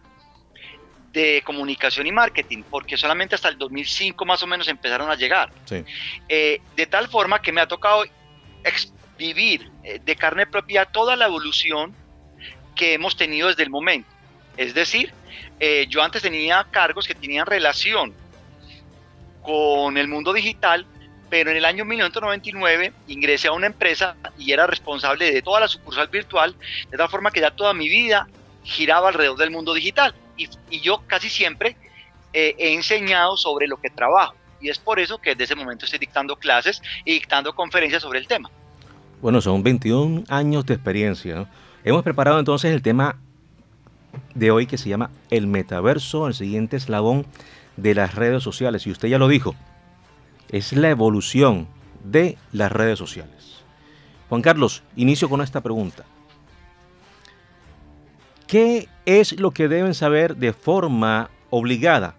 de 1.13 1.43
comunicación 1.45 2.07
y 2.07 2.11
marketing, 2.11 2.63
porque 2.67 2.97
solamente 2.97 3.35
hasta 3.35 3.49
el 3.49 3.59
2005 3.59 4.25
más 4.25 4.41
o 4.41 4.47
menos 4.47 4.67
empezaron 4.67 5.11
a 5.11 5.13
llegar. 5.13 5.51
Eh, 6.27 6.61
de 6.75 6.87
tal 6.87 7.09
forma 7.09 7.43
que 7.43 7.51
me 7.51 7.61
ha 7.61 7.67
tocado 7.67 8.03
vivir 9.15 9.71
eh, 9.83 10.01
de 10.03 10.15
carne 10.15 10.47
propia 10.47 10.85
toda 10.85 11.15
la 11.15 11.25
evolución 11.27 11.93
que 12.75 12.95
hemos 12.95 13.15
tenido 13.15 13.49
desde 13.49 13.61
el 13.61 13.69
momento. 13.69 14.09
Es 14.57 14.73
decir, 14.73 15.13
yo 15.89 16.01
antes 16.01 16.23
tenía 16.23 16.65
cargos 16.71 17.07
que 17.07 17.13
tenían 17.13 17.45
relación 17.45 18.15
con 19.43 19.97
el 19.97 20.07
mundo 20.07 20.33
digital, 20.33 20.87
pero 21.29 21.51
en 21.51 21.57
el 21.57 21.65
año 21.65 21.85
1999 21.85 22.93
ingresé 23.07 23.47
a 23.47 23.51
una 23.51 23.67
empresa 23.67 24.15
y 24.37 24.51
era 24.51 24.67
responsable 24.67 25.31
de 25.31 25.41
toda 25.41 25.59
la 25.59 25.67
sucursal 25.67 26.07
virtual, 26.07 26.55
de 26.89 26.97
tal 26.97 27.09
forma 27.09 27.31
que 27.31 27.41
ya 27.41 27.51
toda 27.51 27.73
mi 27.73 27.89
vida 27.89 28.27
giraba 28.63 29.09
alrededor 29.09 29.37
del 29.37 29.51
mundo 29.51 29.73
digital. 29.73 30.13
Y, 30.37 30.47
yo 30.81 31.01
casi 31.07 31.29
siempre 31.29 31.75
eh, 32.33 32.55
he 32.57 32.73
enseñado 32.73 33.37
sobre 33.37 33.67
lo 33.67 33.77
que 33.77 33.89
trabajo. 33.89 34.35
Y 34.61 34.69
es 34.69 34.79
por 34.79 34.99
eso 34.99 35.19
que 35.19 35.31
desde 35.31 35.45
ese 35.45 35.55
momento 35.55 35.85
estoy 35.85 35.99
dictando 35.99 36.35
clases 36.35 36.81
y 37.05 37.13
dictando 37.13 37.53
conferencias 37.53 38.01
sobre 38.01 38.19
el 38.19 38.27
tema. 38.27 38.49
Bueno, 39.21 39.41
son 39.41 39.63
21 39.63 40.23
años 40.29 40.65
de 40.65 40.75
experiencia. 40.75 41.49
Hemos 41.83 42.03
preparado 42.03 42.39
entonces 42.39 42.71
el 42.71 42.81
tema 42.81 43.17
de 44.33 44.51
hoy 44.51 44.67
que 44.67 44.77
se 44.77 44.89
llama 44.89 45.09
el 45.29 45.47
metaverso, 45.47 46.27
el 46.27 46.33
siguiente 46.33 46.77
eslabón 46.77 47.25
de 47.77 47.95
las 47.95 48.15
redes 48.15 48.43
sociales. 48.43 48.85
Y 48.85 48.91
usted 48.91 49.07
ya 49.07 49.17
lo 49.17 49.27
dijo, 49.27 49.55
es 50.49 50.73
la 50.73 50.89
evolución 50.89 51.67
de 52.03 52.37
las 52.51 52.71
redes 52.71 52.97
sociales. 52.99 53.63
Juan 54.29 54.41
Carlos, 54.41 54.83
inicio 54.95 55.29
con 55.29 55.41
esta 55.41 55.61
pregunta. 55.61 56.05
¿Qué 58.45 58.87
es 59.05 59.39
lo 59.39 59.51
que 59.51 59.67
deben 59.67 59.93
saber 59.93 60.37
de 60.37 60.53
forma 60.53 61.29
obligada 61.49 62.15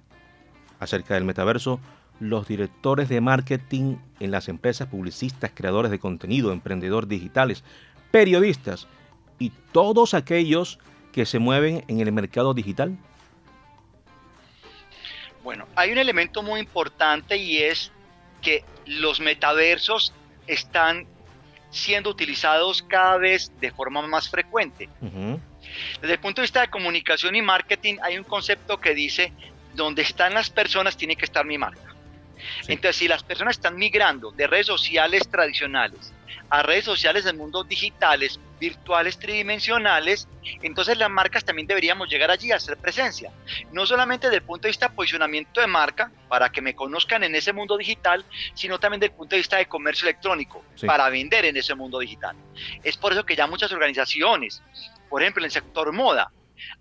acerca 0.79 1.15
del 1.15 1.25
metaverso 1.25 1.81
los 2.21 2.49
directores 2.49 3.09
de 3.09 3.21
marketing 3.21 3.97
en 4.21 4.31
las 4.31 4.49
empresas, 4.49 4.89
publicistas, 4.89 5.53
creadores 5.55 5.91
de 5.91 5.99
contenido, 5.99 6.53
emprendedores 6.53 7.09
digitales, 7.09 7.65
periodistas 8.11 8.89
y 9.39 9.53
todos 9.73 10.15
aquellos 10.15 10.79
que 11.13 11.27
se 11.27 11.39
mueven 11.39 11.85
en 11.89 12.01
el 12.01 12.13
mercado 12.13 12.55
digital? 12.55 12.99
Bueno, 15.45 15.67
hay 15.77 15.93
un 15.93 15.99
elemento 15.99 16.43
muy 16.43 16.61
importante 16.61 17.37
y 17.37 17.59
es 17.59 17.93
que 18.49 18.65
los 18.87 19.21
metaversos 19.21 20.15
están 20.47 21.07
siendo 21.71 22.09
utilizados 22.09 22.83
cada 22.83 23.19
vez 23.19 23.53
de 23.61 23.71
forma 23.71 24.01
más 24.07 24.31
frecuente. 24.31 24.89
Desde 26.01 26.15
el 26.15 26.19
punto 26.19 26.41
de 26.41 26.45
vista 26.45 26.63
de 26.63 26.69
comunicación 26.69 27.37
y 27.37 27.43
marketing 27.43 27.97
hay 28.03 28.17
un 28.17 28.25
concepto 28.25 28.81
que 28.81 28.95
dice, 28.95 29.35
donde 29.75 30.01
están 30.01 30.33
las 30.33 30.49
personas 30.49 30.97
tiene 30.97 31.15
que 31.15 31.27
estar 31.27 31.45
mi 31.45 31.59
marca. 31.59 31.95
Entonces, 32.69 32.97
si 32.97 33.07
las 33.07 33.23
personas 33.23 33.57
están 33.57 33.77
migrando 33.77 34.31
de 34.31 34.47
redes 34.47 34.67
sociales 34.67 35.29
tradicionales 35.29 36.15
a 36.51 36.63
redes 36.63 36.85
sociales 36.85 37.25
del 37.25 37.37
mundo 37.37 37.65
digitales, 37.65 38.41
virtuales, 38.59 39.19
tridimensionales, 39.19 40.29
entonces 40.63 40.99
las 40.99 41.11
marcas 41.11 41.45
también 41.45 41.67
deberíamos 41.67 42.09
llegar 42.09 42.31
allí 42.31 42.53
a 42.53 42.57
hacer 42.57 42.77
presencia. 42.77 43.31
No 43.73 43.87
solamente 43.87 44.27
desde 44.27 44.39
el 44.39 44.43
punto 44.43 44.63
de 44.63 44.71
vista 44.71 44.89
de 44.89 44.95
posicionamiento 44.95 45.61
de 45.61 45.67
marca, 45.67 46.11
para 46.29 46.51
que 46.51 46.61
me 46.61 46.75
conozcan 46.75 47.25
en 47.25 47.35
ese 47.35 47.53
mundo 47.53 47.77
digital, 47.77 48.25
sino 48.55 48.79
también 48.79 49.01
desde 49.01 49.13
el 49.13 49.17
punto 49.17 49.35
de 49.35 49.41
vista 49.41 49.57
de 49.57 49.67
comercio 49.67 50.09
electrónico, 50.09 50.65
para 50.87 51.09
vender 51.09 51.45
en 51.45 51.57
ese 51.57 51.75
mundo 51.75 51.99
digital. 51.99 52.37
Es 52.83 52.97
por 52.97 53.13
eso 53.13 53.25
que 53.25 53.37
ya 53.37 53.47
muchas 53.47 53.73
organizaciones, 53.73 54.63
por 55.09 55.23
ejemplo 55.23 55.43
en 55.43 55.47
el 55.47 55.53
sector 55.53 55.93
moda, 55.93 56.33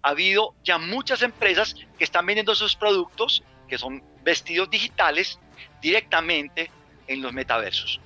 ha 0.01 0.09
habido 0.09 0.55
ya 0.63 0.77
muchas 0.77 1.21
empresas 1.21 1.75
que 1.97 2.03
están 2.03 2.25
vendiendo 2.25 2.55
sus 2.55 2.75
productos, 2.75 3.43
que 3.67 3.77
son 3.77 4.03
vestidos 4.23 4.69
digitales, 4.69 5.39
directamente 5.81 6.71
en 7.07 7.21
los 7.21 7.33
metaversos. 7.33 8.01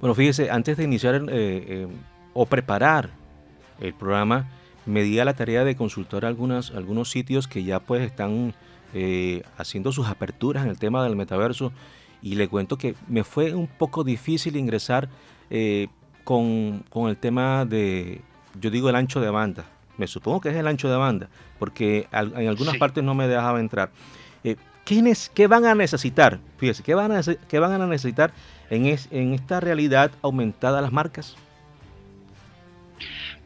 Bueno, 0.00 0.14
fíjese, 0.14 0.50
antes 0.50 0.76
de 0.76 0.84
iniciar 0.84 1.16
eh, 1.16 1.22
eh, 1.28 1.88
o 2.32 2.46
preparar 2.46 3.10
el 3.80 3.94
programa, 3.94 4.48
me 4.86 5.02
di 5.02 5.18
a 5.18 5.24
la 5.24 5.34
tarea 5.34 5.64
de 5.64 5.74
consultar 5.74 6.24
algunas, 6.24 6.70
algunos 6.70 7.10
sitios 7.10 7.48
que 7.48 7.64
ya 7.64 7.80
pues 7.80 8.02
están 8.02 8.54
eh, 8.94 9.42
haciendo 9.56 9.90
sus 9.90 10.06
aperturas 10.06 10.64
en 10.64 10.70
el 10.70 10.78
tema 10.78 11.02
del 11.02 11.16
metaverso 11.16 11.72
y 12.22 12.36
le 12.36 12.48
cuento 12.48 12.78
que 12.78 12.94
me 13.08 13.24
fue 13.24 13.54
un 13.54 13.66
poco 13.66 14.04
difícil 14.04 14.56
ingresar 14.56 15.08
con, 16.24 16.84
el 16.94 17.16
tema 17.16 17.64
de, 17.64 18.20
yo 18.60 18.70
digo 18.70 18.88
el 18.88 18.96
ancho 18.96 19.20
de 19.20 19.30
banda, 19.30 19.64
me 19.96 20.06
supongo 20.06 20.40
que 20.40 20.50
es 20.50 20.56
el 20.56 20.66
ancho 20.68 20.88
de 20.88 20.96
banda, 20.96 21.28
porque 21.58 22.06
en 22.12 22.48
algunas 22.48 22.76
partes 22.76 23.02
no 23.02 23.14
me 23.14 23.26
dejaba 23.26 23.60
entrar. 23.60 23.90
¿Qué, 25.34 25.46
van 25.46 25.66
a 25.66 25.74
necesitar? 25.74 26.38
Fíjese, 26.56 26.82
¿qué 26.82 26.94
van 26.94 27.12
a, 27.12 27.20
qué 27.48 27.58
van 27.58 27.80
a 27.80 27.86
necesitar 27.86 28.32
en, 28.70 28.86
esta 28.86 29.60
realidad 29.60 30.10
aumentada 30.22 30.80
las 30.80 30.92
marcas? 30.92 31.36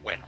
Bueno, 0.01 0.25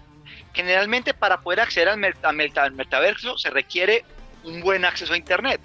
generalmente 0.54 1.14
para 1.14 1.40
poder 1.40 1.62
acceder 1.62 1.88
al, 1.88 2.74
metaverso 2.74 3.38
se 3.38 3.50
requiere 3.50 4.04
un 4.44 4.62
buen 4.62 4.86
acceso 4.86 5.14
a 5.14 5.18
Internet. 5.18 5.62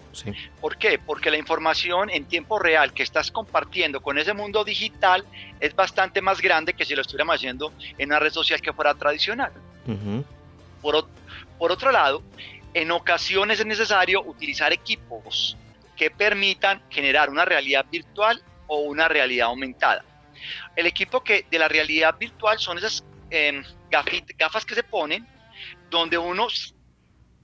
¿Por 0.61 0.77
qué? 0.77 0.99
Porque 0.99 1.31
la 1.31 1.37
información 1.37 2.09
en 2.11 2.25
tiempo 2.25 2.59
real 2.59 2.95
que 2.95 3.03
estás 3.03 3.31
compartiendo 3.31 4.01
con 4.01 4.19
ese 4.19 4.33
mundo 4.33 4.65
digital 4.65 5.25
es 5.59 5.75
bastante 5.75 6.23
más 6.23 6.41
grande 6.41 6.73
que 6.75 6.85
si 6.85 6.95
lo 6.95 7.03
estuviéramos 7.03 7.35
haciendo 7.35 7.73
en 7.99 8.09
una 8.09 8.21
red 8.21 8.33
social 8.33 8.61
que 8.63 8.73
fuera 8.73 8.95
tradicional. 8.95 9.53
por, 10.81 11.09
por 11.59 11.73
otro 11.73 11.91
lado, 11.91 12.23
en 12.75 12.91
ocasiones 12.91 13.61
es 13.61 13.67
necesario 13.67 14.23
utilizar 14.23 14.73
equipos 14.73 15.57
que 15.97 16.11
permitan 16.11 16.83
generar 16.91 17.31
una 17.31 17.45
realidad 17.45 17.85
virtual 17.91 18.43
o 18.67 18.81
una 18.81 19.09
realidad 19.09 19.49
aumentada. 19.49 20.05
El 20.77 20.87
equipo 20.87 21.23
que 21.23 21.47
de 21.51 21.59
la 21.59 21.69
realidad 21.69 22.17
virtual 22.19 22.59
son 22.59 22.79
esas 22.79 23.05
em, 23.31 23.63
gafas 24.39 24.65
que 24.65 24.75
se 24.75 24.83
ponen 24.83 25.27
donde 25.91 26.17
uno 26.17 26.47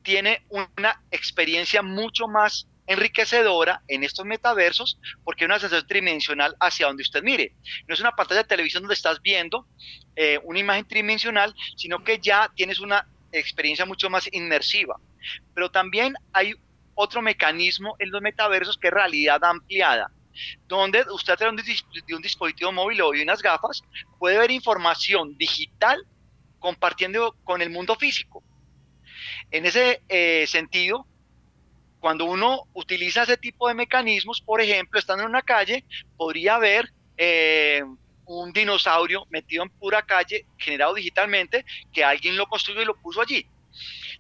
tiene 0.02 0.42
una 0.49 1.02
experiencia 1.11 1.83
mucho 1.83 2.28
más 2.28 2.68
enriquecedora 2.87 3.83
en 3.88 4.04
estos 4.04 4.25
metaversos 4.25 4.99
porque 5.25 5.45
es 5.45 5.49
una 5.49 5.59
sensación 5.59 5.87
tridimensional 5.88 6.56
hacia 6.61 6.87
donde 6.87 7.02
usted 7.02 7.23
mire. 7.23 7.52
No 7.88 7.95
es 7.95 8.00
una 8.00 8.12
pantalla 8.12 8.42
de 8.42 8.49
televisión 8.49 8.85
donde 8.85 8.95
estás 8.95 9.21
viendo 9.21 9.66
eh, 10.14 10.38
una 10.45 10.61
imagen 10.61 10.87
tridimensional, 10.87 11.52
sino 11.76 12.04
que 12.04 12.18
ya 12.21 12.50
tienes 12.54 12.80
una 12.80 13.06
experiencia 13.33 13.85
mucho 13.85 14.09
más 14.09 14.28
inmersiva. 14.33 14.99
Pero 15.54 15.71
también 15.71 16.14
hay 16.33 16.54
otro 16.95 17.23
mecanismo 17.23 17.95
en 17.99 18.11
los 18.11 18.23
metaversos 18.23 18.78
que 18.78 18.88
es 18.88 18.95
realidad 18.95 19.42
ampliada, 19.45 20.11
donde 20.66 21.04
usted 21.11 21.35
a 21.35 21.37
través 21.37 21.64
de 22.06 22.14
un 22.14 22.23
dispositivo 22.23 22.73
móvil 22.73 23.02
o 23.02 23.12
de 23.12 23.23
unas 23.23 23.42
gafas 23.42 23.83
puede 24.18 24.38
ver 24.38 24.50
información 24.50 25.37
digital 25.37 26.04
compartiendo 26.59 27.37
con 27.45 27.62
el 27.62 27.71
mundo 27.71 27.95
físico. 27.97 28.42
En 29.50 29.66
ese 29.66 30.02
eh, 30.09 30.47
sentido, 30.47 31.06
cuando 32.00 32.25
uno 32.25 32.62
utiliza 32.75 33.23
ese 33.23 33.37
tipo 33.37 33.68
de 33.68 33.75
mecanismos, 33.75 34.40
por 34.40 34.61
ejemplo, 34.61 34.99
estando 34.99 35.25
en 35.25 35.30
una 35.30 35.42
calle, 35.42 35.85
podría 36.16 36.59
ver 36.59 36.90
eh, 37.16 37.83
un 38.26 38.52
dinosaurio 38.52 39.26
metido 39.30 39.62
en 39.62 39.71
pura 39.71 40.02
calle, 40.02 40.47
generado 40.59 40.95
digitalmente, 40.95 41.64
que 41.92 42.04
alguien 42.04 42.37
lo 42.37 42.47
construyó 42.47 42.83
y 42.83 42.85
lo 42.85 42.97
puso 42.97 43.21
allí. 43.21 43.47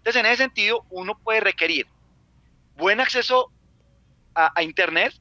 Entonces, 0.06 0.20
en 0.20 0.26
ese 0.26 0.44
sentido, 0.44 0.86
uno 0.90 1.18
puede 1.18 1.40
requerir 1.40 1.88
buen 2.76 3.00
acceso 3.00 3.50
a, 4.36 4.62
Internet 4.62 5.12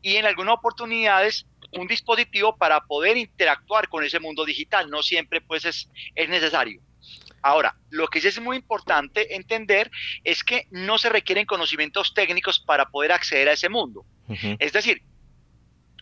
y 0.00 0.16
en 0.16 0.26
algunas 0.26 0.54
oportunidades 0.54 1.46
un 1.78 1.86
dispositivo 1.86 2.56
para 2.56 2.80
poder 2.80 3.16
interactuar 3.16 3.88
con 3.88 4.02
ese 4.02 4.18
mundo 4.18 4.44
digital. 4.44 4.90
No 4.90 5.00
siempre 5.04 5.40
pues 5.42 5.64
es, 5.64 5.88
es 6.16 6.28
necesario. 6.28 6.82
Ahora, 7.40 7.76
lo 7.90 8.08
que 8.08 8.18
es 8.18 8.40
muy 8.40 8.56
importante 8.56 9.36
entender 9.36 9.92
es 10.24 10.42
que 10.42 10.66
no 10.72 10.98
se 10.98 11.08
requieren 11.08 11.46
conocimientos 11.46 12.12
técnicos 12.12 12.58
para 12.58 12.86
poder 12.86 13.12
acceder 13.12 13.48
a 13.48 13.52
ese 13.52 13.68
mundo. 13.68 14.04
Es 14.58 14.72
decir, 14.72 15.02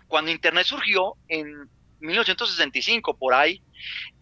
cuando 0.07 0.31
Internet 0.31 0.65
surgió 0.65 1.17
en 1.29 1.69
1965, 1.99 3.19
por 3.19 3.35
ahí, 3.35 3.61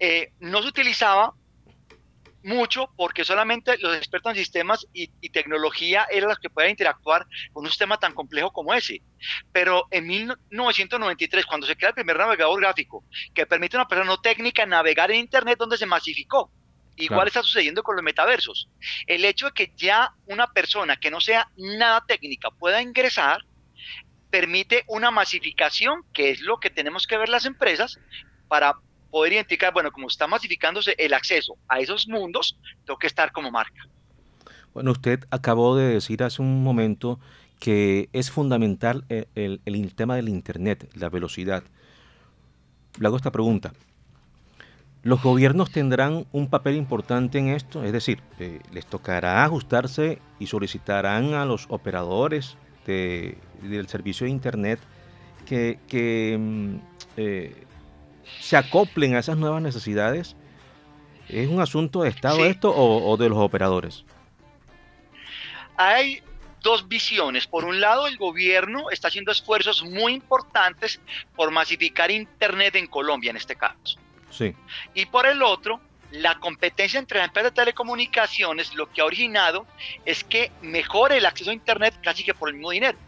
eh, 0.01 0.33
no 0.41 0.61
se 0.61 0.69
utilizaba 0.69 1.35
mucho 2.43 2.91
porque 2.97 3.25
solamente 3.25 3.79
los 3.79 3.97
expertos 3.97 4.31
en 4.33 4.39
sistemas 4.39 4.87
y, 4.93 5.09
tecnología 5.31 6.07
eran 6.11 6.31
los 6.31 6.39
que 6.39 6.51
podían 6.51 6.71
interactuar 6.71 7.27
con 7.53 7.65
un 7.65 7.71
sistema 7.71 7.99
tan 7.99 8.15
complejo 8.15 8.51
como 8.51 8.73
ese. 8.73 9.03
Pero 9.53 9.87
en 9.91 10.07
1993, 10.07 11.47
cuando 11.47 11.67
se 11.67 11.77
crea 11.77 11.91
el 11.91 11.95
primer 11.95 12.17
navegador 12.17 12.61
gráfico 12.61 13.05
que 13.35 13.47
permite 13.47 13.77
a 13.77 13.81
una 13.81 13.89
persona 13.89 14.11
no 14.11 14.21
técnica 14.21 14.67
navegar 14.67 15.11
en 15.11 15.19
Internet, 15.19 15.59
donde 15.59 15.77
se 15.77 15.87
masificó. 15.87 16.51
Igual 16.97 17.29
está 17.29 17.43
sucediendo 17.43 17.85
con 17.85 17.95
los 17.95 18.03
metaversos. 18.03 18.69
El 19.07 19.25
hecho 19.25 19.47
de 19.47 19.53
que 19.53 19.73
ya 19.77 20.13
una 20.27 20.49
persona 20.49 20.97
que 20.97 21.11
no 21.11 21.21
sea 21.21 21.49
nada 21.57 22.05
técnica 22.07 22.51
pueda 22.51 22.83
ingresar 22.83 23.45
permite 24.31 24.85
una 24.89 25.11
masificación, 25.11 26.03
que 26.13 26.31
es 26.31 26.41
lo 26.41 26.59
que 26.59 26.71
tenemos 26.71 27.07
que 27.07 27.17
ver 27.17 27.29
las 27.29 27.47
empresas 27.47 27.99
para 28.49 28.75
poder 29.11 29.33
identificar, 29.33 29.73
bueno, 29.73 29.91
como 29.91 30.09
está 30.09 30.27
masificándose 30.27 30.95
el 30.99 31.15
acceso 31.15 31.57
a 31.69 31.81
esos 31.81 32.09
mundos, 32.09 32.59
tengo 32.85 32.99
que 32.99 33.07
estar 33.07 33.33
como 33.33 33.51
marca. 33.51 33.87
Bueno, 34.75 34.93
usted 34.93 35.25
acabó 35.31 35.77
de 35.77 35.89
decir 35.89 36.23
hace 36.23 36.43
un 36.43 36.63
momento 36.63 37.19
que 37.59 38.09
es 38.13 38.31
fundamental 38.31 39.05
el, 39.09 39.61
el 39.65 39.95
tema 39.95 40.17
del 40.17 40.29
Internet, 40.29 40.89
la 40.95 41.09
velocidad. 41.09 41.65
Le 42.99 43.07
hago 43.07 43.17
esta 43.17 43.33
pregunta. 43.33 43.73
¿Los 45.03 45.23
gobiernos 45.23 45.71
tendrán 45.71 46.27
un 46.33 46.51
papel 46.51 46.77
importante 46.77 47.39
en 47.39 47.49
esto? 47.49 47.85
Es 47.85 47.93
decir, 47.93 48.21
eh, 48.41 48.61
¿les 48.73 48.85
tocará 48.85 49.45
ajustarse 49.45 50.19
y 50.39 50.47
solicitarán 50.47 51.35
a 51.35 51.45
los 51.45 51.67
operadores 51.69 52.57
del 52.85 53.89
servicio 53.89 54.25
de 54.25 54.31
Internet 54.31 54.81
que, 55.47 56.37
mm, 56.39 56.75
eh, 57.17 57.55
se 58.41 58.57
acoplen 58.57 59.15
a 59.15 59.21
esas 59.21 59.37
nuevas 59.37 59.63
necesidades? 59.63 60.37
¿Es 61.29 61.49
un 61.49 61.61
asunto 61.61 62.03
de 62.03 62.09
Estado 62.09 62.47
esto 62.47 62.71
o, 62.71 63.11
o 63.11 63.17
de 63.17 63.29
los 63.29 63.39
operadores? 63.39 64.05
Hay 65.77 66.23
dos 66.63 66.89
visiones. 66.89 67.47
Por 67.47 67.65
un 67.65 67.81
lado, 67.81 68.07
el 68.07 68.17
gobierno 68.17 68.91
está 68.91 69.09
haciendo 69.09 69.33
esfuerzos 69.33 69.83
muy 69.85 70.15
importantes 70.15 71.01
por 71.37 71.51
masificar 71.51 72.11
Internet 72.11 72.77
en 72.77 72.87
Colombia, 72.87 73.31
en 73.31 73.37
este 73.37 73.57
caso. 73.57 73.99
Y 74.95 75.07
por 75.07 75.27
el 75.27 75.43
otro, 75.43 75.81
la 76.11 76.39
competencia 76.39 76.99
entre 76.99 77.19
las 77.19 77.29
empresas 77.29 77.53
de 77.53 77.57
telecomunicaciones 77.57 78.75
lo 78.75 78.91
que 78.91 79.01
ha 79.01 79.05
originado 79.05 79.67
es 80.05 80.25
que 80.25 80.53
mejore 80.63 81.19
el 81.19 81.27
acceso 81.27 81.51
a 81.51 81.55
Internet 81.55 81.95
casi 82.03 82.25
que 82.25 82.35
por 82.35 82.49
el 82.49 82.55
mismo 82.57 82.71
dinero. 82.71 82.99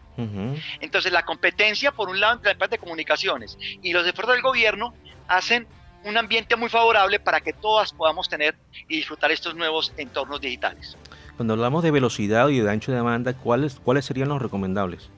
Entonces 0.79 1.11
la 1.11 1.23
competencia 1.23 1.91
por 1.91 2.09
un 2.09 2.19
lado 2.19 2.33
entre 2.33 2.49
las 2.49 2.53
empresas 2.53 2.71
de 2.71 2.77
comunicaciones 2.77 3.57
y 3.81 3.91
los 3.91 4.05
esfuerzos 4.05 4.35
del 4.35 4.43
gobierno 4.43 4.93
hacen 5.27 5.67
un 6.03 6.17
ambiente 6.17 6.55
muy 6.55 6.69
favorable 6.69 7.19
para 7.19 7.41
que 7.41 7.53
todas 7.53 7.93
podamos 7.93 8.27
tener 8.27 8.55
y 8.87 8.97
disfrutar 8.97 9.31
estos 9.31 9.55
nuevos 9.55 9.93
entornos 9.97 10.41
digitales. 10.41 10.97
Cuando 11.37 11.53
hablamos 11.53 11.83
de 11.83 11.91
velocidad 11.91 12.49
y 12.49 12.59
de 12.59 12.69
ancho 12.69 12.91
de 12.91 12.97
demanda, 12.97 13.33
¿cuáles, 13.33 13.79
cuáles 13.79 14.05
serían 14.05 14.29
los 14.29 14.41
recomendables 14.41 15.09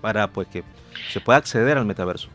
para 0.00 0.28
pues 0.28 0.48
que 0.48 0.64
se 1.10 1.20
pueda 1.20 1.38
acceder 1.38 1.76
al 1.76 1.84
metaverso? 1.84 2.28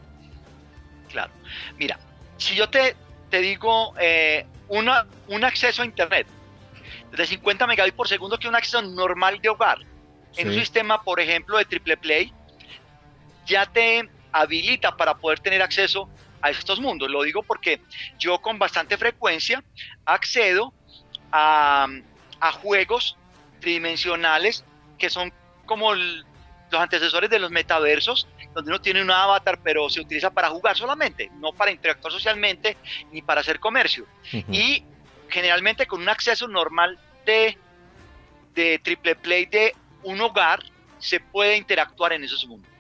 Claro. 1.10 1.32
Mira, 1.78 2.00
si 2.38 2.56
yo 2.56 2.70
te, 2.70 2.96
te 3.30 3.40
digo 3.40 3.94
eh, 4.00 4.46
una, 4.68 5.06
un 5.28 5.44
acceso 5.44 5.82
a 5.82 5.86
Internet 5.86 6.28
de 7.16 7.26
50 7.26 7.66
megabits 7.68 7.96
por 7.96 8.08
segundo, 8.08 8.38
que 8.38 8.46
es 8.46 8.50
un 8.50 8.56
acceso 8.56 8.82
normal 8.82 9.40
de 9.42 9.50
hogar, 9.50 9.80
en 10.38 10.50
un 10.50 10.54
sistema, 10.56 11.04
por 11.04 11.20
ejemplo, 11.20 11.58
de 11.58 11.66
triple 11.66 11.98
play, 11.98 12.34
ya 13.46 13.66
te 13.66 14.10
habilita 14.32 14.96
para 14.96 15.16
poder 15.16 15.40
tener 15.40 15.62
acceso 15.62 16.10
a 16.42 16.50
estos 16.50 16.80
mundos. 16.80 17.10
Lo 17.10 17.24
digo 17.24 17.44
porque 17.44 17.82
yo 18.20 18.40
con 18.40 18.60
bastante 18.60 18.98
frecuencia 18.98 19.64
accedo 20.06 20.74
a, 21.32 21.88
a 22.40 22.52
juegos 22.52 23.18
tridimensionales 23.62 24.64
que 24.98 25.10
son 25.10 25.32
como 25.66 25.94
los 25.96 26.26
antecesores 26.72 27.30
de 27.30 27.40
los 27.40 27.52
metaversos, 27.52 28.28
donde 28.54 28.72
uno 28.72 28.82
tiene 28.82 29.02
un 29.02 29.12
avatar, 29.12 29.60
pero 29.64 29.90
se 29.90 30.02
utiliza 30.02 30.30
para 30.30 30.50
jugar 30.50 30.78
solamente, 30.78 31.30
no 31.40 31.52
para 31.52 31.72
interactuar 31.72 32.12
socialmente 32.12 32.78
ni 33.12 33.22
para 33.22 33.42
hacer 33.42 33.60
comercio. 33.60 34.06
Y 34.52 34.84
generalmente 35.30 35.86
con 35.86 36.02
un 36.02 36.10
acceso 36.10 36.48
normal 36.48 37.00
de, 37.26 37.58
de 38.54 38.80
triple 38.80 39.16
play 39.16 39.46
de 39.46 39.74
un 40.06 40.22
hogar, 40.22 40.64
se 41.00 41.20
puede 41.20 41.58
interactuar 41.58 42.14
en 42.14 42.24
esos 42.24 42.48
mundos. 42.48 42.72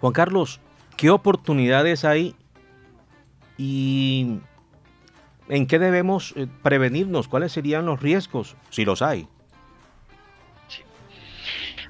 Juan 0.00 0.12
Carlos, 0.12 0.60
¿qué 0.96 1.10
oportunidades 1.10 2.04
hay 2.04 2.34
y 3.58 4.38
en 5.48 5.66
qué 5.66 5.78
debemos 5.78 6.32
eh, 6.36 6.46
prevenirnos? 6.62 7.28
¿Cuáles 7.28 7.52
serían 7.52 7.86
los 7.86 8.00
riesgos, 8.00 8.56
si 8.70 8.84
los 8.84 9.02
hay? 9.02 9.28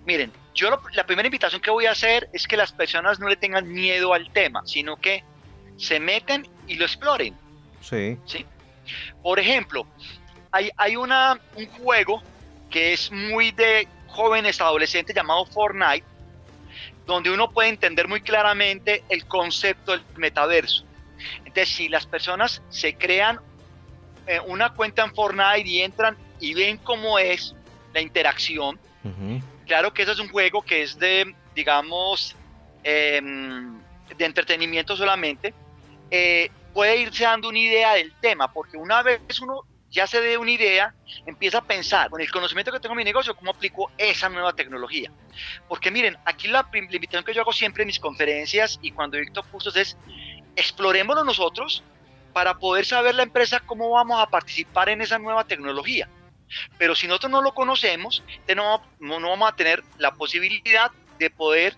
Miren, 0.05 0.33
yo 0.55 0.71
la 0.95 1.05
primera 1.05 1.27
invitación 1.27 1.61
que 1.61 1.71
voy 1.71 1.87
a 1.87 1.91
hacer 1.91 2.29
es 2.33 2.47
que 2.47 2.57
las 2.57 2.73
personas 2.73 3.19
no 3.19 3.29
le 3.29 3.37
tengan 3.37 3.69
miedo 3.69 4.15
al 4.15 4.31
tema, 4.33 4.63
sino 4.65 4.97
que 4.97 5.25
se 5.77 6.01
meten 6.01 6.49
y 6.67 6.77
lo 6.77 6.85
exploren. 6.85 7.35
Sí. 7.81 8.17
¿sí? 8.25 8.47
Por 9.23 9.41
ejemplo, 9.41 9.87
hay, 10.53 10.71
hay 10.77 10.97
una, 10.97 11.41
un 11.57 11.67
juego 11.67 12.23
que 12.71 12.93
es 12.93 13.11
muy 13.11 13.51
de 13.51 13.89
jóvenes 14.17 14.61
adolescentes 14.61 15.15
llamado 15.15 15.47
Fortnite, 15.47 16.05
donde 17.07 17.31
uno 17.31 17.51
puede 17.51 17.69
entender 17.69 18.09
muy 18.09 18.21
claramente 18.21 19.05
el 19.09 19.27
concepto 19.27 19.93
del 19.93 20.03
metaverso. 20.17 20.85
Entonces, 21.39 21.69
si 21.69 21.89
las 21.89 22.07
personas 22.07 22.63
se 22.69 22.95
crean 22.95 23.41
eh, 24.27 24.41
una 24.47 24.75
cuenta 24.75 25.05
en 25.05 25.15
Fortnite 25.15 25.69
y 25.69 25.83
entran 25.83 26.17
y 26.41 26.55
ven 26.55 26.79
cómo 26.79 27.19
es 27.19 27.55
la 27.93 28.01
interacción, 28.01 28.79
Claro 29.67 29.93
que 29.93 30.03
eso 30.03 30.13
es 30.13 30.19
un 30.19 30.29
juego 30.29 30.63
que 30.63 30.83
es 30.83 30.99
de, 30.99 31.35
digamos, 31.55 32.37
em, 32.85 33.79
de 34.17 34.25
entretenimiento 34.25 34.97
solamente. 34.97 35.53
Eh, 36.11 36.51
puede 36.73 36.99
irse 36.99 37.25
dando 37.25 37.49
una 37.49 37.59
idea 37.59 37.95
del 37.95 38.13
tema, 38.21 38.53
porque 38.53 38.77
una 38.77 39.03
vez 39.03 39.41
uno 39.41 39.63
ya 39.97 40.07
se 40.07 40.21
dé 40.21 40.37
una 40.37 40.51
idea, 40.51 40.95
empieza 41.25 41.59
a 41.59 41.65
pensar, 41.65 42.11
con 42.11 42.21
el 42.21 42.31
conocimiento 42.31 42.71
que 42.71 42.79
tengo 42.79 42.93
en 42.93 42.99
mi 42.99 43.05
negocio, 43.05 43.35
cómo 43.35 43.53
aplico 43.53 43.91
esa 43.97 44.29
nueva 44.29 44.53
tecnología. 44.53 45.11
Porque 45.69 45.91
miren, 45.91 46.19
aquí 46.27 46.49
la, 46.49 46.69
invitación 46.75 47.25
que 47.25 47.33
yo 47.33 47.41
hago 47.41 47.53
siempre 47.55 47.83
en 47.83 47.87
mis 47.87 47.99
conferencias 47.99 48.79
y 48.83 48.93
cuando 48.93 49.17
dicto 49.17 49.43
cursos 49.45 49.75
es, 49.75 49.97
explorémoslo 50.55 51.25
nosotros 51.25 51.83
para 52.35 52.59
poder 52.59 52.85
saber 52.85 53.15
la 53.15 53.23
empresa 53.23 53.61
cómo 53.61 53.89
vamos 53.89 54.21
a 54.21 54.27
participar 54.27 54.91
en 54.91 55.01
esa 55.01 55.19
nueva 55.19 55.45
tecnología. 55.45 56.11
Pero 56.77 56.95
si 56.95 57.07
nosotros 57.07 57.33
no 57.33 57.41
lo 57.41 57.55
conocemos, 57.55 58.23
no, 58.55 58.83
no 59.01 59.31
vamos 59.31 59.51
a 59.51 59.57
tener 59.57 59.83
la 59.97 60.13
posibilidad 60.13 60.91
de 61.19 61.31
poder 61.31 61.75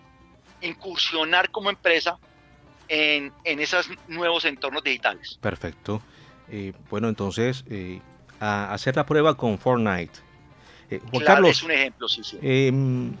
incursionar 0.59 1.51
como 1.51 1.69
empresa 1.69 2.19
en, 2.89 3.31
en 3.45 3.61
esos 3.61 3.89
nuevos 4.09 4.43
entornos 4.43 4.83
digitales. 4.83 5.39
Perfecto. 5.41 6.01
Eh, 6.51 6.73
bueno, 6.89 7.09
entonces, 7.09 7.63
eh, 7.69 8.01
a 8.39 8.73
hacer 8.73 8.95
la 8.95 9.05
prueba 9.05 9.35
con 9.35 9.57
Fortnite. 9.57 10.13
Eh, 10.89 11.01
Juan 11.11 11.23
Carlos, 11.23 11.57
es 11.57 11.63
un 11.63 11.71
ejemplo, 11.71 12.07
sí, 12.07 12.23
sí. 12.23 12.37
Em, 12.41 13.13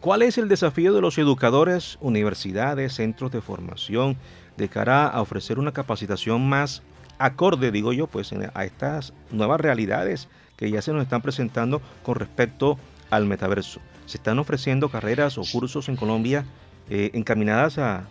¿Cuál 0.00 0.22
es 0.22 0.38
el 0.38 0.48
desafío 0.48 0.94
de 0.94 1.00
los 1.00 1.18
educadores, 1.18 1.98
universidades, 2.00 2.94
centros 2.94 3.32
de 3.32 3.40
formación 3.40 4.16
de 4.56 4.68
cara 4.68 5.08
a 5.08 5.20
ofrecer 5.20 5.58
una 5.58 5.72
capacitación 5.72 6.48
más 6.48 6.82
acorde, 7.18 7.72
digo 7.72 7.92
yo, 7.92 8.06
pues 8.06 8.32
a 8.32 8.64
estas 8.64 9.12
nuevas 9.32 9.60
realidades 9.60 10.28
que 10.56 10.70
ya 10.70 10.82
se 10.82 10.92
nos 10.92 11.02
están 11.02 11.20
presentando 11.20 11.82
con 12.04 12.14
respecto 12.14 12.78
al 13.10 13.26
metaverso? 13.26 13.80
¿Se 14.06 14.18
están 14.18 14.38
ofreciendo 14.38 14.88
carreras 14.88 15.36
o 15.36 15.42
cursos 15.50 15.88
en 15.88 15.96
Colombia 15.96 16.44
encaminadas 16.88 17.78
a, 17.78 18.06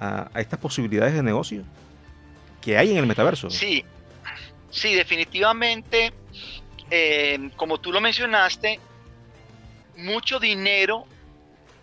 a, 0.00 0.30
estas 0.36 0.58
posibilidades 0.58 1.14
de 1.14 1.22
negocio 1.22 1.62
que 2.60 2.76
hay 2.76 2.90
en 2.90 2.98
el 2.98 3.06
metaverso. 3.06 3.50
Sí, 3.50 3.84
sí, 4.70 4.94
definitivamente, 4.94 6.12
eh, 6.90 7.50
como 7.56 7.78
tú 7.78 7.92
lo 7.92 8.00
mencionaste, 8.00 8.80
mucho 9.96 10.38
dinero 10.38 11.06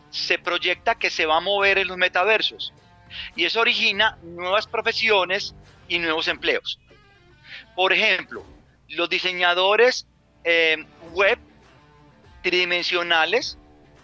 se 0.10 0.40
proyecta 0.40 0.96
que 0.96 1.10
se 1.10 1.26
va 1.26 1.38
a 1.38 1.42
mover 1.42 1.78
en 1.78 1.88
los 1.88 1.98
metaversos 1.98 2.74
y 3.36 3.46
eso 3.46 3.60
origina 3.62 4.18
nuevas 4.24 4.68
profesiones 4.68 5.56
y 5.88 6.00
nuevos 6.00 6.28
empleos. 6.28 6.80
Por 7.76 7.94
ejemplo, 7.94 8.46
los 8.90 9.10
diseñadores 9.10 10.08
eh, 10.44 10.86
web 11.12 11.38
tridimensionales 12.42 13.58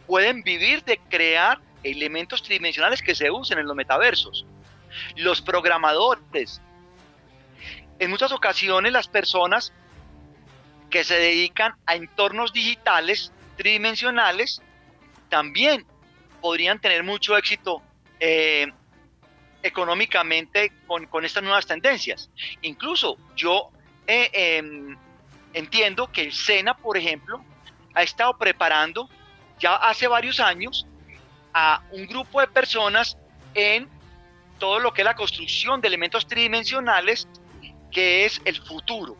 pueden 0.07 0.43
vivir 0.43 0.83
de 0.83 0.97
crear 1.09 1.59
elementos 1.83 2.43
tridimensionales 2.43 3.01
que 3.01 3.15
se 3.15 3.31
usen 3.31 3.59
en 3.59 3.67
los 3.67 3.75
metaversos. 3.75 4.45
Los 5.15 5.41
programadores. 5.41 6.61
En 8.01 8.09
muchas 8.09 8.31
ocasiones 8.31 8.91
las 8.91 9.07
personas 9.07 9.71
que 10.89 11.03
se 11.03 11.19
dedican 11.19 11.75
a 11.85 11.93
entornos 11.93 12.51
digitales 12.51 13.31
tridimensionales 13.57 14.59
también 15.29 15.85
podrían 16.41 16.81
tener 16.81 17.03
mucho 17.03 17.37
éxito 17.37 17.83
eh, 18.19 18.65
económicamente 19.61 20.73
con, 20.87 21.23
estas 21.23 21.43
nuevas 21.43 21.67
tendencias. 21.67 22.31
Incluso 22.63 23.17
yo 23.35 23.69
eh, 24.07 24.31
em, 24.33 24.97
entiendo 25.53 26.11
que 26.11 26.23
el 26.23 26.33
SENA, 26.33 26.73
por 26.73 26.97
ejemplo, 26.97 27.45
ha 27.93 28.01
estado 28.01 28.35
preparando 28.35 29.07
ya 29.59 29.75
hace 29.75 30.07
varios 30.07 30.39
años 30.39 30.87
a 31.53 31.83
un 31.91 32.07
grupo 32.07 32.41
de 32.41 32.47
personas 32.47 33.15
en 33.53 33.87
todo 34.57 34.79
lo 34.79 34.91
que 34.91 35.01
es 35.01 35.05
la 35.05 35.15
construcción 35.15 35.81
de 35.81 35.87
elementos 35.87 36.25
tridimensionales, 36.25 37.27
que 37.91 38.25
es 38.25 38.41
el 38.45 38.55
futuro. 38.61 39.15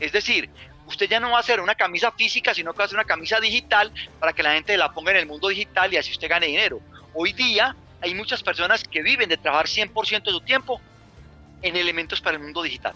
Es 0.00 0.12
decir, 0.12 0.50
usted 0.86 1.08
ya 1.08 1.20
no 1.20 1.30
va 1.30 1.36
a 1.36 1.40
hacer 1.40 1.60
una 1.60 1.74
camisa 1.74 2.10
física, 2.12 2.54
sino 2.54 2.72
que 2.72 2.78
va 2.78 2.84
a 2.84 2.86
hacer 2.86 2.96
una 2.96 3.04
camisa 3.04 3.38
digital 3.38 3.92
para 4.18 4.32
que 4.32 4.42
la 4.42 4.54
gente 4.54 4.76
la 4.76 4.92
ponga 4.92 5.12
en 5.12 5.18
el 5.18 5.26
mundo 5.26 5.48
digital 5.48 5.92
y 5.92 5.96
así 5.96 6.10
usted 6.10 6.28
gane 6.28 6.46
dinero. 6.46 6.80
Hoy 7.14 7.32
día 7.32 7.76
hay 8.00 8.14
muchas 8.14 8.42
personas 8.42 8.84
que 8.84 9.02
viven 9.02 9.28
de 9.28 9.36
trabajar 9.36 9.66
100% 9.66 10.24
de 10.24 10.30
su 10.30 10.40
tiempo 10.40 10.80
en 11.62 11.76
elementos 11.76 12.20
para 12.20 12.36
el 12.36 12.42
mundo 12.42 12.62
digital. 12.62 12.94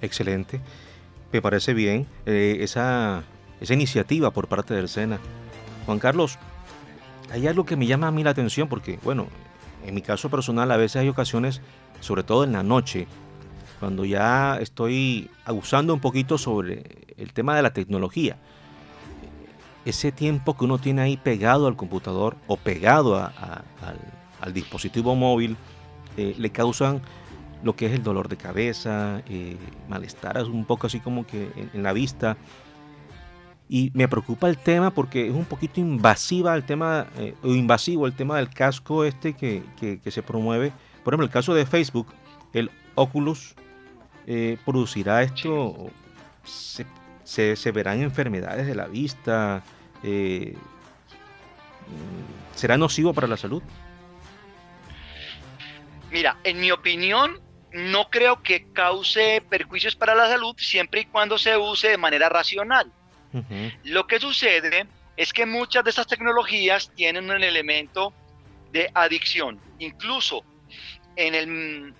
Excelente. 0.00 0.60
Me 1.32 1.42
parece 1.42 1.74
bien 1.74 2.06
eh, 2.26 2.58
esa, 2.60 3.24
esa 3.60 3.74
iniciativa 3.74 4.30
por 4.30 4.48
parte 4.48 4.74
del 4.74 4.88
SENA. 4.88 5.18
Juan 5.86 5.98
Carlos, 5.98 6.38
hay 7.30 7.46
algo 7.46 7.66
que 7.66 7.76
me 7.76 7.86
llama 7.86 8.08
a 8.08 8.10
mí 8.10 8.22
la 8.22 8.30
atención 8.30 8.68
porque, 8.68 8.98
bueno, 9.02 9.28
en 9.86 9.94
mi 9.94 10.02
caso 10.02 10.30
personal 10.30 10.70
a 10.70 10.76
veces 10.76 10.96
hay 10.96 11.08
ocasiones, 11.08 11.60
sobre 12.00 12.22
todo 12.22 12.44
en 12.44 12.52
la 12.52 12.62
noche, 12.62 13.06
cuando 13.78 14.04
ya 14.04 14.58
estoy 14.60 15.30
abusando 15.44 15.94
un 15.94 16.00
poquito 16.00 16.38
sobre 16.38 17.14
el 17.16 17.32
tema 17.32 17.56
de 17.56 17.62
la 17.62 17.72
tecnología. 17.72 18.38
Ese 19.84 20.12
tiempo 20.12 20.56
que 20.56 20.64
uno 20.64 20.78
tiene 20.78 21.02
ahí 21.02 21.16
pegado 21.16 21.66
al 21.66 21.76
computador 21.76 22.36
o 22.46 22.56
pegado 22.56 23.16
al, 23.16 24.52
dispositivo 24.52 25.14
móvil 25.14 25.56
eh, 26.16 26.34
le 26.38 26.50
causan 26.50 27.02
lo 27.62 27.74
que 27.74 27.86
es 27.86 27.92
el 27.92 28.02
dolor 28.02 28.28
de 28.28 28.36
cabeza, 28.36 29.22
eh, 29.28 29.56
malestar, 29.88 30.42
un 30.44 30.64
poco 30.64 30.86
así 30.86 31.00
como 31.00 31.26
que 31.26 31.50
en 31.72 31.82
la 31.82 31.92
vista. 31.92 32.36
Y 33.68 33.90
me 33.94 34.08
preocupa 34.08 34.48
el 34.48 34.56
tema 34.56 34.90
porque 34.90 35.28
es 35.28 35.34
un 35.34 35.44
poquito 35.44 35.80
invasiva 35.80 36.54
el 36.54 36.64
tema, 36.64 37.06
eh, 37.18 37.34
o 37.42 37.48
invasivo 37.48 38.06
el 38.06 38.14
tema 38.14 38.36
del 38.36 38.48
casco 38.48 39.04
este 39.04 39.34
que, 39.34 39.62
se 40.06 40.22
promueve. 40.22 40.72
Por 41.04 41.12
ejemplo, 41.12 41.26
el 41.26 41.32
caso 41.32 41.54
de 41.54 41.66
Facebook, 41.66 42.06
el 42.54 42.70
Oculus 42.94 43.54
eh, 44.30 44.58
producirá 44.62 45.22
esto, 45.22 45.90
se, 46.44 47.56
se, 47.56 47.72
verán 47.72 48.02
enfermedades 48.02 48.66
de 48.66 48.74
la 48.74 48.86
vista, 48.86 49.62
eh, 50.02 50.54
será 52.54 52.76
nocivo 52.76 53.14
para 53.14 53.26
la 53.26 53.38
salud. 53.38 53.62
Mira, 56.10 56.36
en 56.44 56.60
mi 56.60 56.70
opinión, 56.70 57.40
no 57.72 58.10
creo 58.10 58.42
que 58.42 58.70
cause 58.74 59.42
perjuicios 59.48 59.96
para 59.96 60.14
la 60.14 60.28
salud 60.28 60.54
siempre 60.58 61.00
y 61.00 61.04
cuando 61.06 61.38
se 61.38 61.56
use 61.56 61.88
de 61.88 61.96
manera 61.96 62.28
racional. 62.28 62.92
Lo 63.84 64.06
que 64.06 64.20
sucede 64.20 64.86
es 65.16 65.32
que 65.32 65.46
muchas 65.46 65.84
de 65.84 65.90
estas 65.90 66.06
tecnologías 66.06 66.92
tienen 66.94 67.30
un 67.30 67.42
elemento 67.42 68.12
de 68.72 68.90
adicción. 68.92 69.58
Incluso 69.78 70.44
en 71.16 71.34
el, 71.34 71.94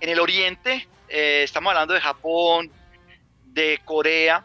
en 0.00 0.08
el 0.08 0.18
Oriente, 0.18 0.88
eh, 1.16 1.44
estamos 1.44 1.70
hablando 1.70 1.94
de 1.94 2.00
Japón, 2.00 2.72
de 3.44 3.80
Corea, 3.84 4.44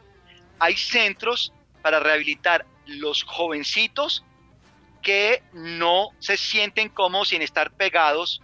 hay 0.59 0.77
centros 0.77 1.51
para 1.81 1.99
rehabilitar 1.99 2.63
los 2.85 3.23
jovencitos 3.23 4.23
que 5.01 5.41
no 5.51 6.09
se 6.19 6.37
sienten 6.37 6.89
como 6.89 7.25
sin 7.25 7.41
estar 7.41 7.71
pegados 7.71 8.43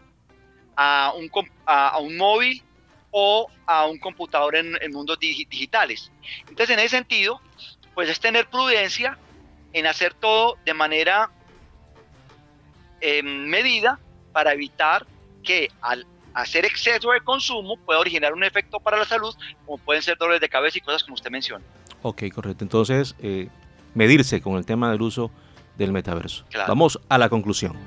a 0.76 1.14
un, 1.16 2.18
móvil 2.18 2.64
o 3.12 3.48
a 3.68 3.86
un 3.86 4.00
computador 4.00 4.56
en, 4.56 4.76
en 4.82 4.92
mundos 4.92 5.20
digitales. 5.20 6.12
Entonces, 6.50 6.72
en 6.72 6.80
ese 6.80 6.98
sentido, 6.98 7.40
pues 7.94 8.10
es 8.10 8.20
tener 8.20 8.50
prudencia 8.50 9.20
en 9.72 9.86
hacer 9.86 10.16
todo 10.16 10.58
de 10.66 10.74
manera 10.74 11.30
em, 13.02 13.46
medida 13.46 14.00
para 14.34 14.54
evitar 14.54 15.06
que 15.44 15.70
al 15.82 16.08
hacer 16.36 16.66
exceso 16.66 17.12
de 17.12 17.22
consumo 17.22 17.78
pueda 17.78 18.00
originar 18.00 18.34
un 18.34 18.44
efecto 18.44 18.80
para 18.80 18.98
la 18.98 19.06
salud, 19.06 19.34
como 19.66 19.78
pueden 19.80 20.04
ser 20.04 20.18
dolores 20.18 20.42
de 20.42 20.50
cabeza 20.50 20.78
y 20.78 20.82
cosas 20.82 21.04
como 21.04 21.16
usted 21.16 21.32
menciona. 21.32 21.64
Ok, 22.04 22.24
correcto. 22.34 22.64
Entonces, 22.64 23.16
eh, 23.20 23.48
medirse 23.96 24.42
con 24.42 24.58
el 24.58 24.66
tema 24.66 24.92
del 24.92 25.02
uso 25.02 25.32
del 25.78 25.92
metaverso. 25.92 26.46
Vamos 26.68 27.00
a 27.10 27.18
la 27.18 27.30
conclusión. 27.30 27.78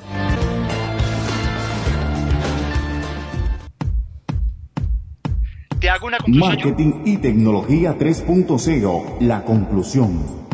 Te 5.78 5.88
hago 5.88 6.08
una 6.08 6.18
conclusión. 6.18 6.48
Marketing 6.48 7.02
y 7.04 7.18
tecnología 7.18 7.96
3.0, 7.96 9.20
la 9.20 9.44
conclusión. 9.44 10.47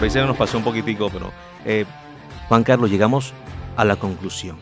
Por 0.00 0.06
ahí 0.06 0.10
se 0.10 0.24
nos 0.24 0.34
pasó 0.34 0.56
un 0.56 0.64
poquitico, 0.64 1.10
pero 1.10 1.30
eh, 1.66 1.84
Juan 2.48 2.64
Carlos, 2.64 2.90
llegamos 2.90 3.34
a 3.76 3.84
la 3.84 3.96
conclusión. 3.96 4.56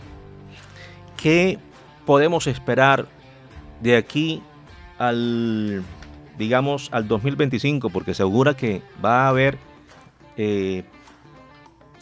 ¿Qué 1.17 1.61
podemos 2.05 2.49
esperar 2.49 3.07
de 3.81 3.97
aquí 3.97 4.43
al, 4.99 5.85
digamos, 6.37 6.89
al 6.91 7.07
2025? 7.07 7.89
Porque 7.91 8.15
se 8.15 8.25
augura 8.25 8.57
que 8.57 8.83
va 9.05 9.27
a 9.27 9.29
haber 9.29 9.59
eh, 10.37 10.83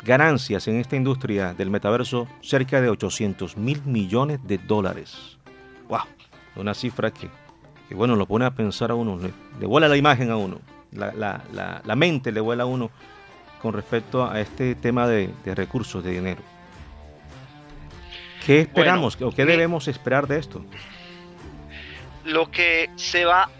ganancias 0.02 0.66
en 0.68 0.76
esta 0.76 0.96
industria 0.96 1.52
del 1.52 1.68
metaverso 1.68 2.28
cerca 2.40 2.80
de 2.80 2.88
800 2.88 3.58
mil 3.58 3.82
millones 3.84 4.40
de 4.46 4.56
dólares. 4.56 5.36
¡Wow! 5.90 6.00
Una 6.56 6.72
cifra 6.72 7.10
que, 7.10 7.28
bueno, 7.94 8.16
lo 8.16 8.24
pone 8.24 8.46
a 8.46 8.54
pensar 8.54 8.92
a 8.92 8.94
uno, 8.94 9.18
le, 9.18 9.66
vuela 9.66 9.88
la 9.88 9.98
imagen 9.98 10.30
a 10.30 10.38
uno, 10.38 10.58
la, 10.90 11.94
mente 11.96 12.32
le 12.32 12.40
vuela 12.40 12.62
a 12.62 12.66
uno 12.66 12.90
con 13.66 13.74
respecto 13.74 14.24
a 14.24 14.40
este 14.40 14.76
tema 14.76 15.08
de, 15.08 15.28
recursos, 15.44 16.04
de 16.04 16.12
dinero. 16.12 16.40
¿Qué 18.44 18.60
esperamos 18.60 19.20
o 19.20 19.32
qué 19.32 19.44
debemos 19.44 19.88
esperar 19.88 20.28
de 20.28 20.38
esto? 20.38 20.64
Lo 22.24 22.48
que 22.48 22.88
se 22.94 23.24
va 23.24 23.50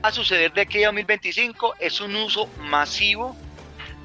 a 0.00 0.10
suceder 0.12 0.54
de 0.54 0.62
aquí 0.62 0.82
a 0.82 0.86
2025 0.86 1.74
es 1.78 2.00
un 2.00 2.16
uso 2.16 2.48
masivo 2.58 3.36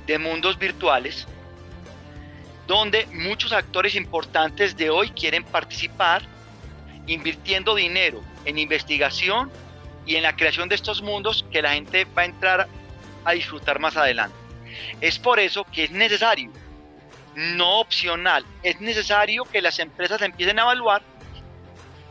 de 0.08 0.20
mundos 0.20 0.60
virtuales 0.60 1.26
donde 2.68 3.06
muchos 3.14 3.54
actores 3.54 3.96
importantes 3.96 4.76
de 4.76 4.90
hoy 4.90 5.10
quieren 5.12 5.46
participar 5.46 6.24
invirtiendo 7.08 7.76
dinero 7.76 8.22
en 8.44 8.60
investigación 8.60 9.50
y 10.06 10.16
en 10.16 10.24
la 10.24 10.36
creación 10.36 10.68
de 10.68 10.76
estos 10.76 11.02
mundos 11.02 11.46
que 11.50 11.62
la 11.62 11.72
gente 11.72 12.06
va 12.18 12.24
a 12.24 12.26
entrar 12.26 12.68
a 13.24 13.32
disfrutar 13.32 13.80
más 13.80 13.96
adelante. 13.96 14.49
Es 15.02 15.20
por 15.20 15.40
eso 15.40 15.64
que 15.66 15.86
es 15.86 15.92
necesario, 15.92 16.52
no 17.36 17.80
opcional, 17.80 18.46
es 18.64 18.80
necesario 18.82 19.46
que 19.46 19.62
las 19.62 19.80
empresas 19.80 20.22
empiecen 20.22 20.60
a 20.60 20.64
evaluar 20.64 21.02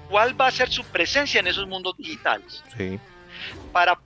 cuál 0.09 0.41
va 0.41 0.47
a 0.47 0.51
ser 0.51 0.71
su 0.71 0.85
presencia 0.85 1.41
en 1.41 1.47
esos 1.47 1.67
mundos 1.67 1.97
digitales. 1.97 2.63
Sí. 2.77 2.99
Para, 3.73 3.99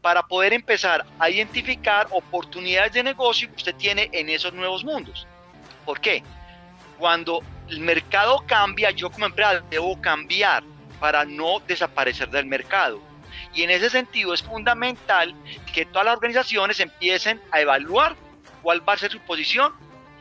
para 0.00 0.22
poder 0.22 0.52
empezar 0.52 1.04
a 1.18 1.30
identificar 1.30 2.06
oportunidades 2.10 2.92
de 2.92 3.02
negocio 3.02 3.48
que 3.48 3.56
usted 3.56 3.74
tiene 3.74 4.08
en 4.12 4.28
esos 4.28 4.52
nuevos 4.52 4.84
mundos. 4.84 5.26
¿Por 5.84 6.00
qué? 6.00 6.22
Cuando 6.98 7.42
el 7.68 7.80
mercado 7.80 8.42
cambia, 8.46 8.90
yo 8.90 9.10
como 9.10 9.26
empresa 9.26 9.62
debo 9.68 10.00
cambiar 10.00 10.64
para 10.98 11.24
no 11.24 11.60
desaparecer 11.66 12.30
del 12.30 12.46
mercado. 12.46 13.00
Y 13.56 13.62
en 13.62 13.70
ese 13.70 13.88
sentido 13.88 14.34
es 14.34 14.42
fundamental 14.42 15.34
que 15.74 15.86
todas 15.86 16.04
las 16.04 16.14
organizaciones 16.14 16.78
empiecen 16.78 17.40
a 17.50 17.60
evaluar 17.60 18.14
cuál 18.62 18.86
va 18.86 18.92
a 18.92 18.98
ser 18.98 19.10
su 19.10 19.18
posición 19.20 19.72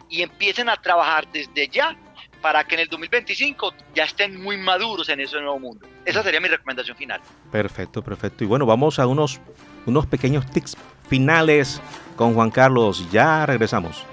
y 0.09 0.21
empiecen 0.21 0.69
a 0.69 0.77
trabajar 0.77 1.27
desde 1.31 1.67
ya 1.67 1.97
para 2.41 2.63
que 2.63 2.75
en 2.75 2.81
el 2.81 2.87
2025 2.87 3.73
ya 3.93 4.05
estén 4.05 4.41
muy 4.41 4.55
maduros 4.55 5.09
en 5.09 5.19
ese 5.19 5.35
nuevo 5.41 5.59
mundo. 5.59 5.85
Esa 6.05 6.23
sería 6.23 6.39
mi 6.39 6.47
recomendación 6.47 6.95
final. 6.95 7.19
Perfecto, 7.51 8.01
perfecto. 8.01 8.45
Y 8.45 8.47
bueno, 8.47 8.65
vamos 8.65 8.99
a 8.99 9.07
unos, 9.07 9.41
unos 9.85 10.05
pequeños 10.05 10.49
tips 10.51 10.77
finales 11.09 11.81
con 12.15 12.35
Juan 12.35 12.51
Carlos. 12.51 13.11
Ya 13.11 13.45
regresamos. 13.45 14.05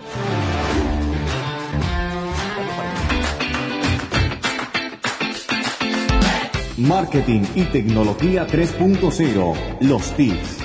Marketing 6.78 7.42
y 7.54 7.64
tecnología 7.64 8.46
3.0. 8.46 9.54
Los 9.82 10.16
tips. 10.16 10.58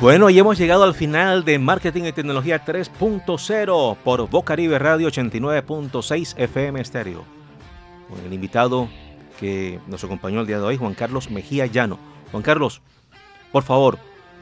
Bueno, 0.00 0.28
y 0.28 0.38
hemos 0.40 0.58
llegado 0.58 0.82
al 0.82 0.94
final 0.94 1.44
de 1.44 1.60
Marketing 1.60 2.02
y 2.02 2.12
Tecnología 2.12 2.64
3.0 2.64 3.96
por 3.98 4.28
Bocaribe 4.28 4.80
Radio 4.80 5.08
89.6 5.08 6.36
FM 6.36 6.80
Estéreo. 6.80 7.24
Con 8.08 8.18
el 8.26 8.32
invitado 8.32 8.88
que 9.38 9.78
nos 9.86 10.02
acompañó 10.02 10.40
el 10.40 10.48
día 10.48 10.58
de 10.58 10.64
hoy, 10.64 10.76
Juan 10.78 10.94
Carlos 10.94 11.30
Mejía 11.30 11.66
Llano. 11.66 12.00
Juan 12.32 12.42
Carlos, 12.42 12.82
por 13.52 13.62
favor, 13.62 14.00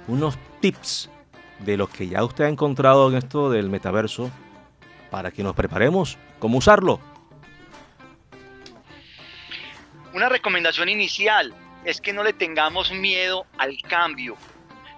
unos 0.09 0.39
tips 0.61 1.11
de 1.67 1.77
los 1.77 1.91
que 1.91 2.09
ya 2.09 2.25
usted 2.25 2.45
ha 2.45 2.49
encontrado 2.49 3.11
en 3.11 3.17
esto 3.17 3.51
del 3.51 3.69
metaverso 3.69 4.31
para 5.11 5.31
que 5.31 5.43
nos 5.43 5.55
preparemos 5.55 6.17
cómo 6.39 6.59
usarlo. 6.59 7.01
Una 10.13 10.29
recomendación 10.29 10.89
inicial 10.89 11.55
es 11.85 12.01
que 12.01 12.13
no 12.13 12.23
le 12.23 12.33
tengamos 12.33 12.91
miedo 12.91 13.47
al 13.59 13.77
cambio. 13.83 14.37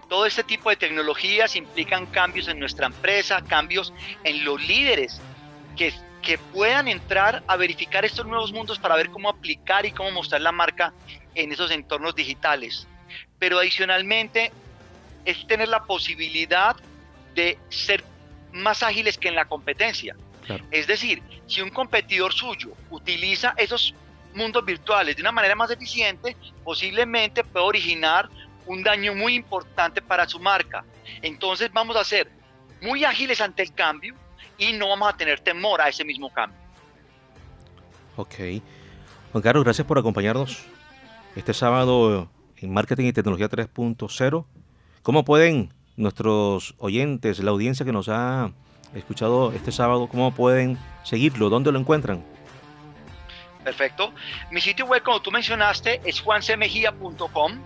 Todo 0.09 0.25
este 0.27 0.43
tipo 0.43 0.71
de 0.71 0.77
tecnologías 0.77 1.57
implican 1.57 2.07
cambios 2.07 2.49
en 2.49 2.59
nuestra 2.59 2.87
empresa, 2.87 3.43
cambios 3.47 3.93
en 4.25 4.45
los 4.45 4.63
líderes 4.67 5.21
que, 5.77 5.93
que 6.23 6.39
puedan 6.39 6.89
entrar 6.89 7.43
a 7.47 7.57
verificar 7.57 8.05
estos 8.05 8.27
nuevos 8.27 8.53
mundos 8.53 8.79
para 8.79 8.97
ver 8.97 9.11
cómo 9.11 9.29
aplicar 9.29 9.85
y 9.85 9.93
cómo 9.93 10.11
mostrar 10.13 10.41
la 10.41 10.53
marca 10.53 10.95
en 11.35 11.53
esos 11.53 11.71
entornos 11.71 12.15
digitales. 12.15 12.87
Pero 13.39 13.59
adicionalmente 13.59 14.51
es 15.25 15.47
tener 15.47 15.69
la 15.69 15.85
posibilidad 15.85 16.75
de 17.35 17.59
ser 17.69 18.03
más 18.53 18.83
ágiles 18.83 19.19
que 19.19 19.29
en 19.29 19.35
la 19.35 19.45
competencia. 19.45 20.17
Es 20.71 20.87
decir, 20.87 21.23
si 21.47 21.61
un 21.61 21.71
competidor 21.71 22.33
suyo 22.33 22.73
utiliza 22.91 23.55
esos 23.57 23.95
mundos 24.35 24.65
virtuales 24.65 25.17
de 25.17 25.23
una 25.23 25.33
manera 25.33 25.55
más 25.55 25.71
eficiente, 25.71 26.37
posiblemente 26.65 27.45
puede 27.45 27.65
originar 27.65 28.29
un 28.67 28.83
daño 28.83 29.15
muy 29.15 29.35
importante 29.35 30.03
para 30.03 30.29
su 30.29 30.39
marca. 30.39 30.85
Entonces 31.23 31.71
vamos 31.73 31.97
a 31.97 32.05
ser 32.05 32.31
muy 32.83 33.05
ágiles 33.05 33.41
ante 33.41 33.63
el 33.63 33.73
cambio 33.73 34.15
y 34.59 34.73
no 34.73 34.89
vamos 34.89 35.09
a 35.09 35.17
tener 35.17 35.41
temor 35.41 35.81
a 35.81 35.89
ese 35.89 36.05
mismo 36.05 36.31
cambio. 36.31 36.59
Ok. 38.17 38.35
Juan 39.33 39.43
Carlos, 39.43 39.65
gracias 39.65 39.87
por 39.87 39.99
acompañarnos 39.99 40.65
este 41.37 41.55
sábado 41.55 42.31
en 42.57 42.73
Marketing 42.73 43.07
y 43.07 43.13
Tecnología 43.13 43.49
3.0. 43.49 44.45
¿Cómo 45.03 45.25
pueden 45.25 45.73
nuestros 45.97 46.75
oyentes, 46.79 47.41
la 47.41 47.51
audiencia 47.51 47.85
que 47.85 47.93
nos 47.93 48.09
ha 48.09 48.53
escuchado 48.95 49.53
este 49.53 49.73
sábado, 49.73 50.09
cómo 50.09 50.33
pueden 50.33 50.79
seguirlo? 51.05 51.49
¿Dónde 51.49 51.73
lo 51.73 51.79
encuentran? 51.79 52.25
Perfecto. 53.65 54.13
Mi 54.51 54.61
sitio 54.61 54.87
web, 54.87 55.03
como 55.03 55.21
tú 55.21 55.31
mencionaste, 55.31 56.01
es 56.05 56.21
juancemejía.com 56.21 57.61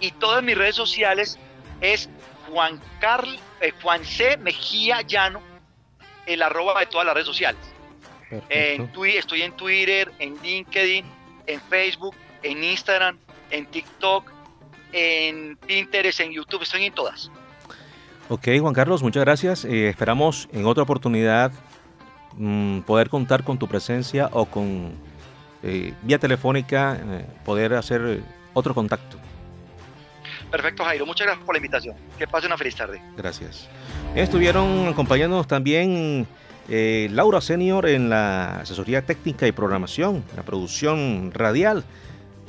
y 0.00 0.10
todas 0.12 0.42
mis 0.42 0.56
redes 0.56 0.76
sociales 0.76 1.38
es 1.80 2.08
Juan, 2.48 2.80
Carl, 3.00 3.38
eh, 3.60 3.72
Juan 3.82 4.04
C. 4.04 4.36
Mejía 4.38 5.02
Llano, 5.02 5.40
el 6.26 6.42
arroba 6.42 6.80
de 6.80 6.86
todas 6.86 7.06
las 7.06 7.14
redes 7.14 7.26
sociales. 7.26 7.60
En 8.48 8.90
estoy 9.04 9.42
en 9.42 9.52
Twitter, 9.52 10.12
en 10.20 10.36
LinkedIn, 10.40 11.04
en 11.46 11.60
Facebook, 11.62 12.14
en 12.42 12.62
Instagram, 12.62 13.18
en 13.50 13.66
TikTok, 13.66 14.30
en 14.92 15.56
Pinterest, 15.56 16.20
en 16.20 16.32
YouTube, 16.32 16.62
estoy 16.62 16.84
en 16.84 16.94
todas. 16.94 17.30
Ok, 18.30 18.46
Juan 18.60 18.72
Carlos, 18.72 19.02
muchas 19.02 19.24
gracias. 19.24 19.64
Eh, 19.64 19.88
esperamos 19.88 20.48
en 20.52 20.64
otra 20.64 20.84
oportunidad 20.84 21.50
mm, 22.36 22.82
poder 22.82 23.10
contar 23.10 23.42
con 23.42 23.58
tu 23.58 23.66
presencia 23.66 24.30
o 24.32 24.44
con 24.44 24.92
eh, 25.64 25.94
vía 26.02 26.20
telefónica 26.20 26.96
eh, 26.96 27.26
poder 27.44 27.74
hacer 27.74 28.22
otro 28.54 28.72
contacto. 28.72 29.16
Perfecto, 30.48 30.84
Jairo. 30.84 31.06
Muchas 31.06 31.26
gracias 31.26 31.44
por 31.44 31.56
la 31.56 31.58
invitación. 31.58 31.96
Que 32.16 32.28
pase 32.28 32.46
una 32.46 32.56
feliz 32.56 32.76
tarde. 32.76 33.02
Gracias. 33.16 33.68
Estuvieron 34.14 34.86
acompañándonos 34.86 35.48
también 35.48 36.28
Laura 36.68 37.40
Senior 37.40 37.88
en 37.88 38.10
la 38.10 38.60
asesoría 38.60 39.04
técnica 39.04 39.48
y 39.48 39.52
programación, 39.52 40.22
la 40.36 40.44
producción 40.44 41.32
radial, 41.34 41.82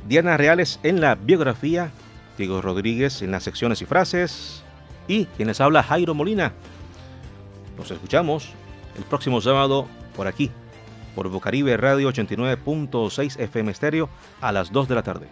Diana 0.08 0.38
Reales 0.38 0.80
en 0.84 1.02
la 1.02 1.16
biografía, 1.16 1.90
Diego 2.38 2.62
Rodríguez 2.62 3.24
en 3.24 3.32
las 3.32 3.42
secciones 3.42 3.82
y 3.82 3.86
frases 3.86 4.61
y 5.12 5.26
quienes 5.26 5.60
habla 5.60 5.84
Jairo 5.84 6.14
Molina. 6.14 6.54
Nos 7.78 7.92
escuchamos 7.92 8.50
el 8.98 9.04
próximo 9.04 9.42
sábado 9.42 9.88
por 10.16 10.28
aquí, 10.28 10.50
por 11.16 11.28
Bocaribe 11.28 11.76
Radio 11.76 12.10
89.6 12.10 13.38
FM 13.38 13.72
Estéreo 13.72 14.10
a 14.40 14.54
las 14.54 14.72
2 14.72 14.88
de 14.88 14.96
la 14.96 15.04
tarde. 15.04 15.28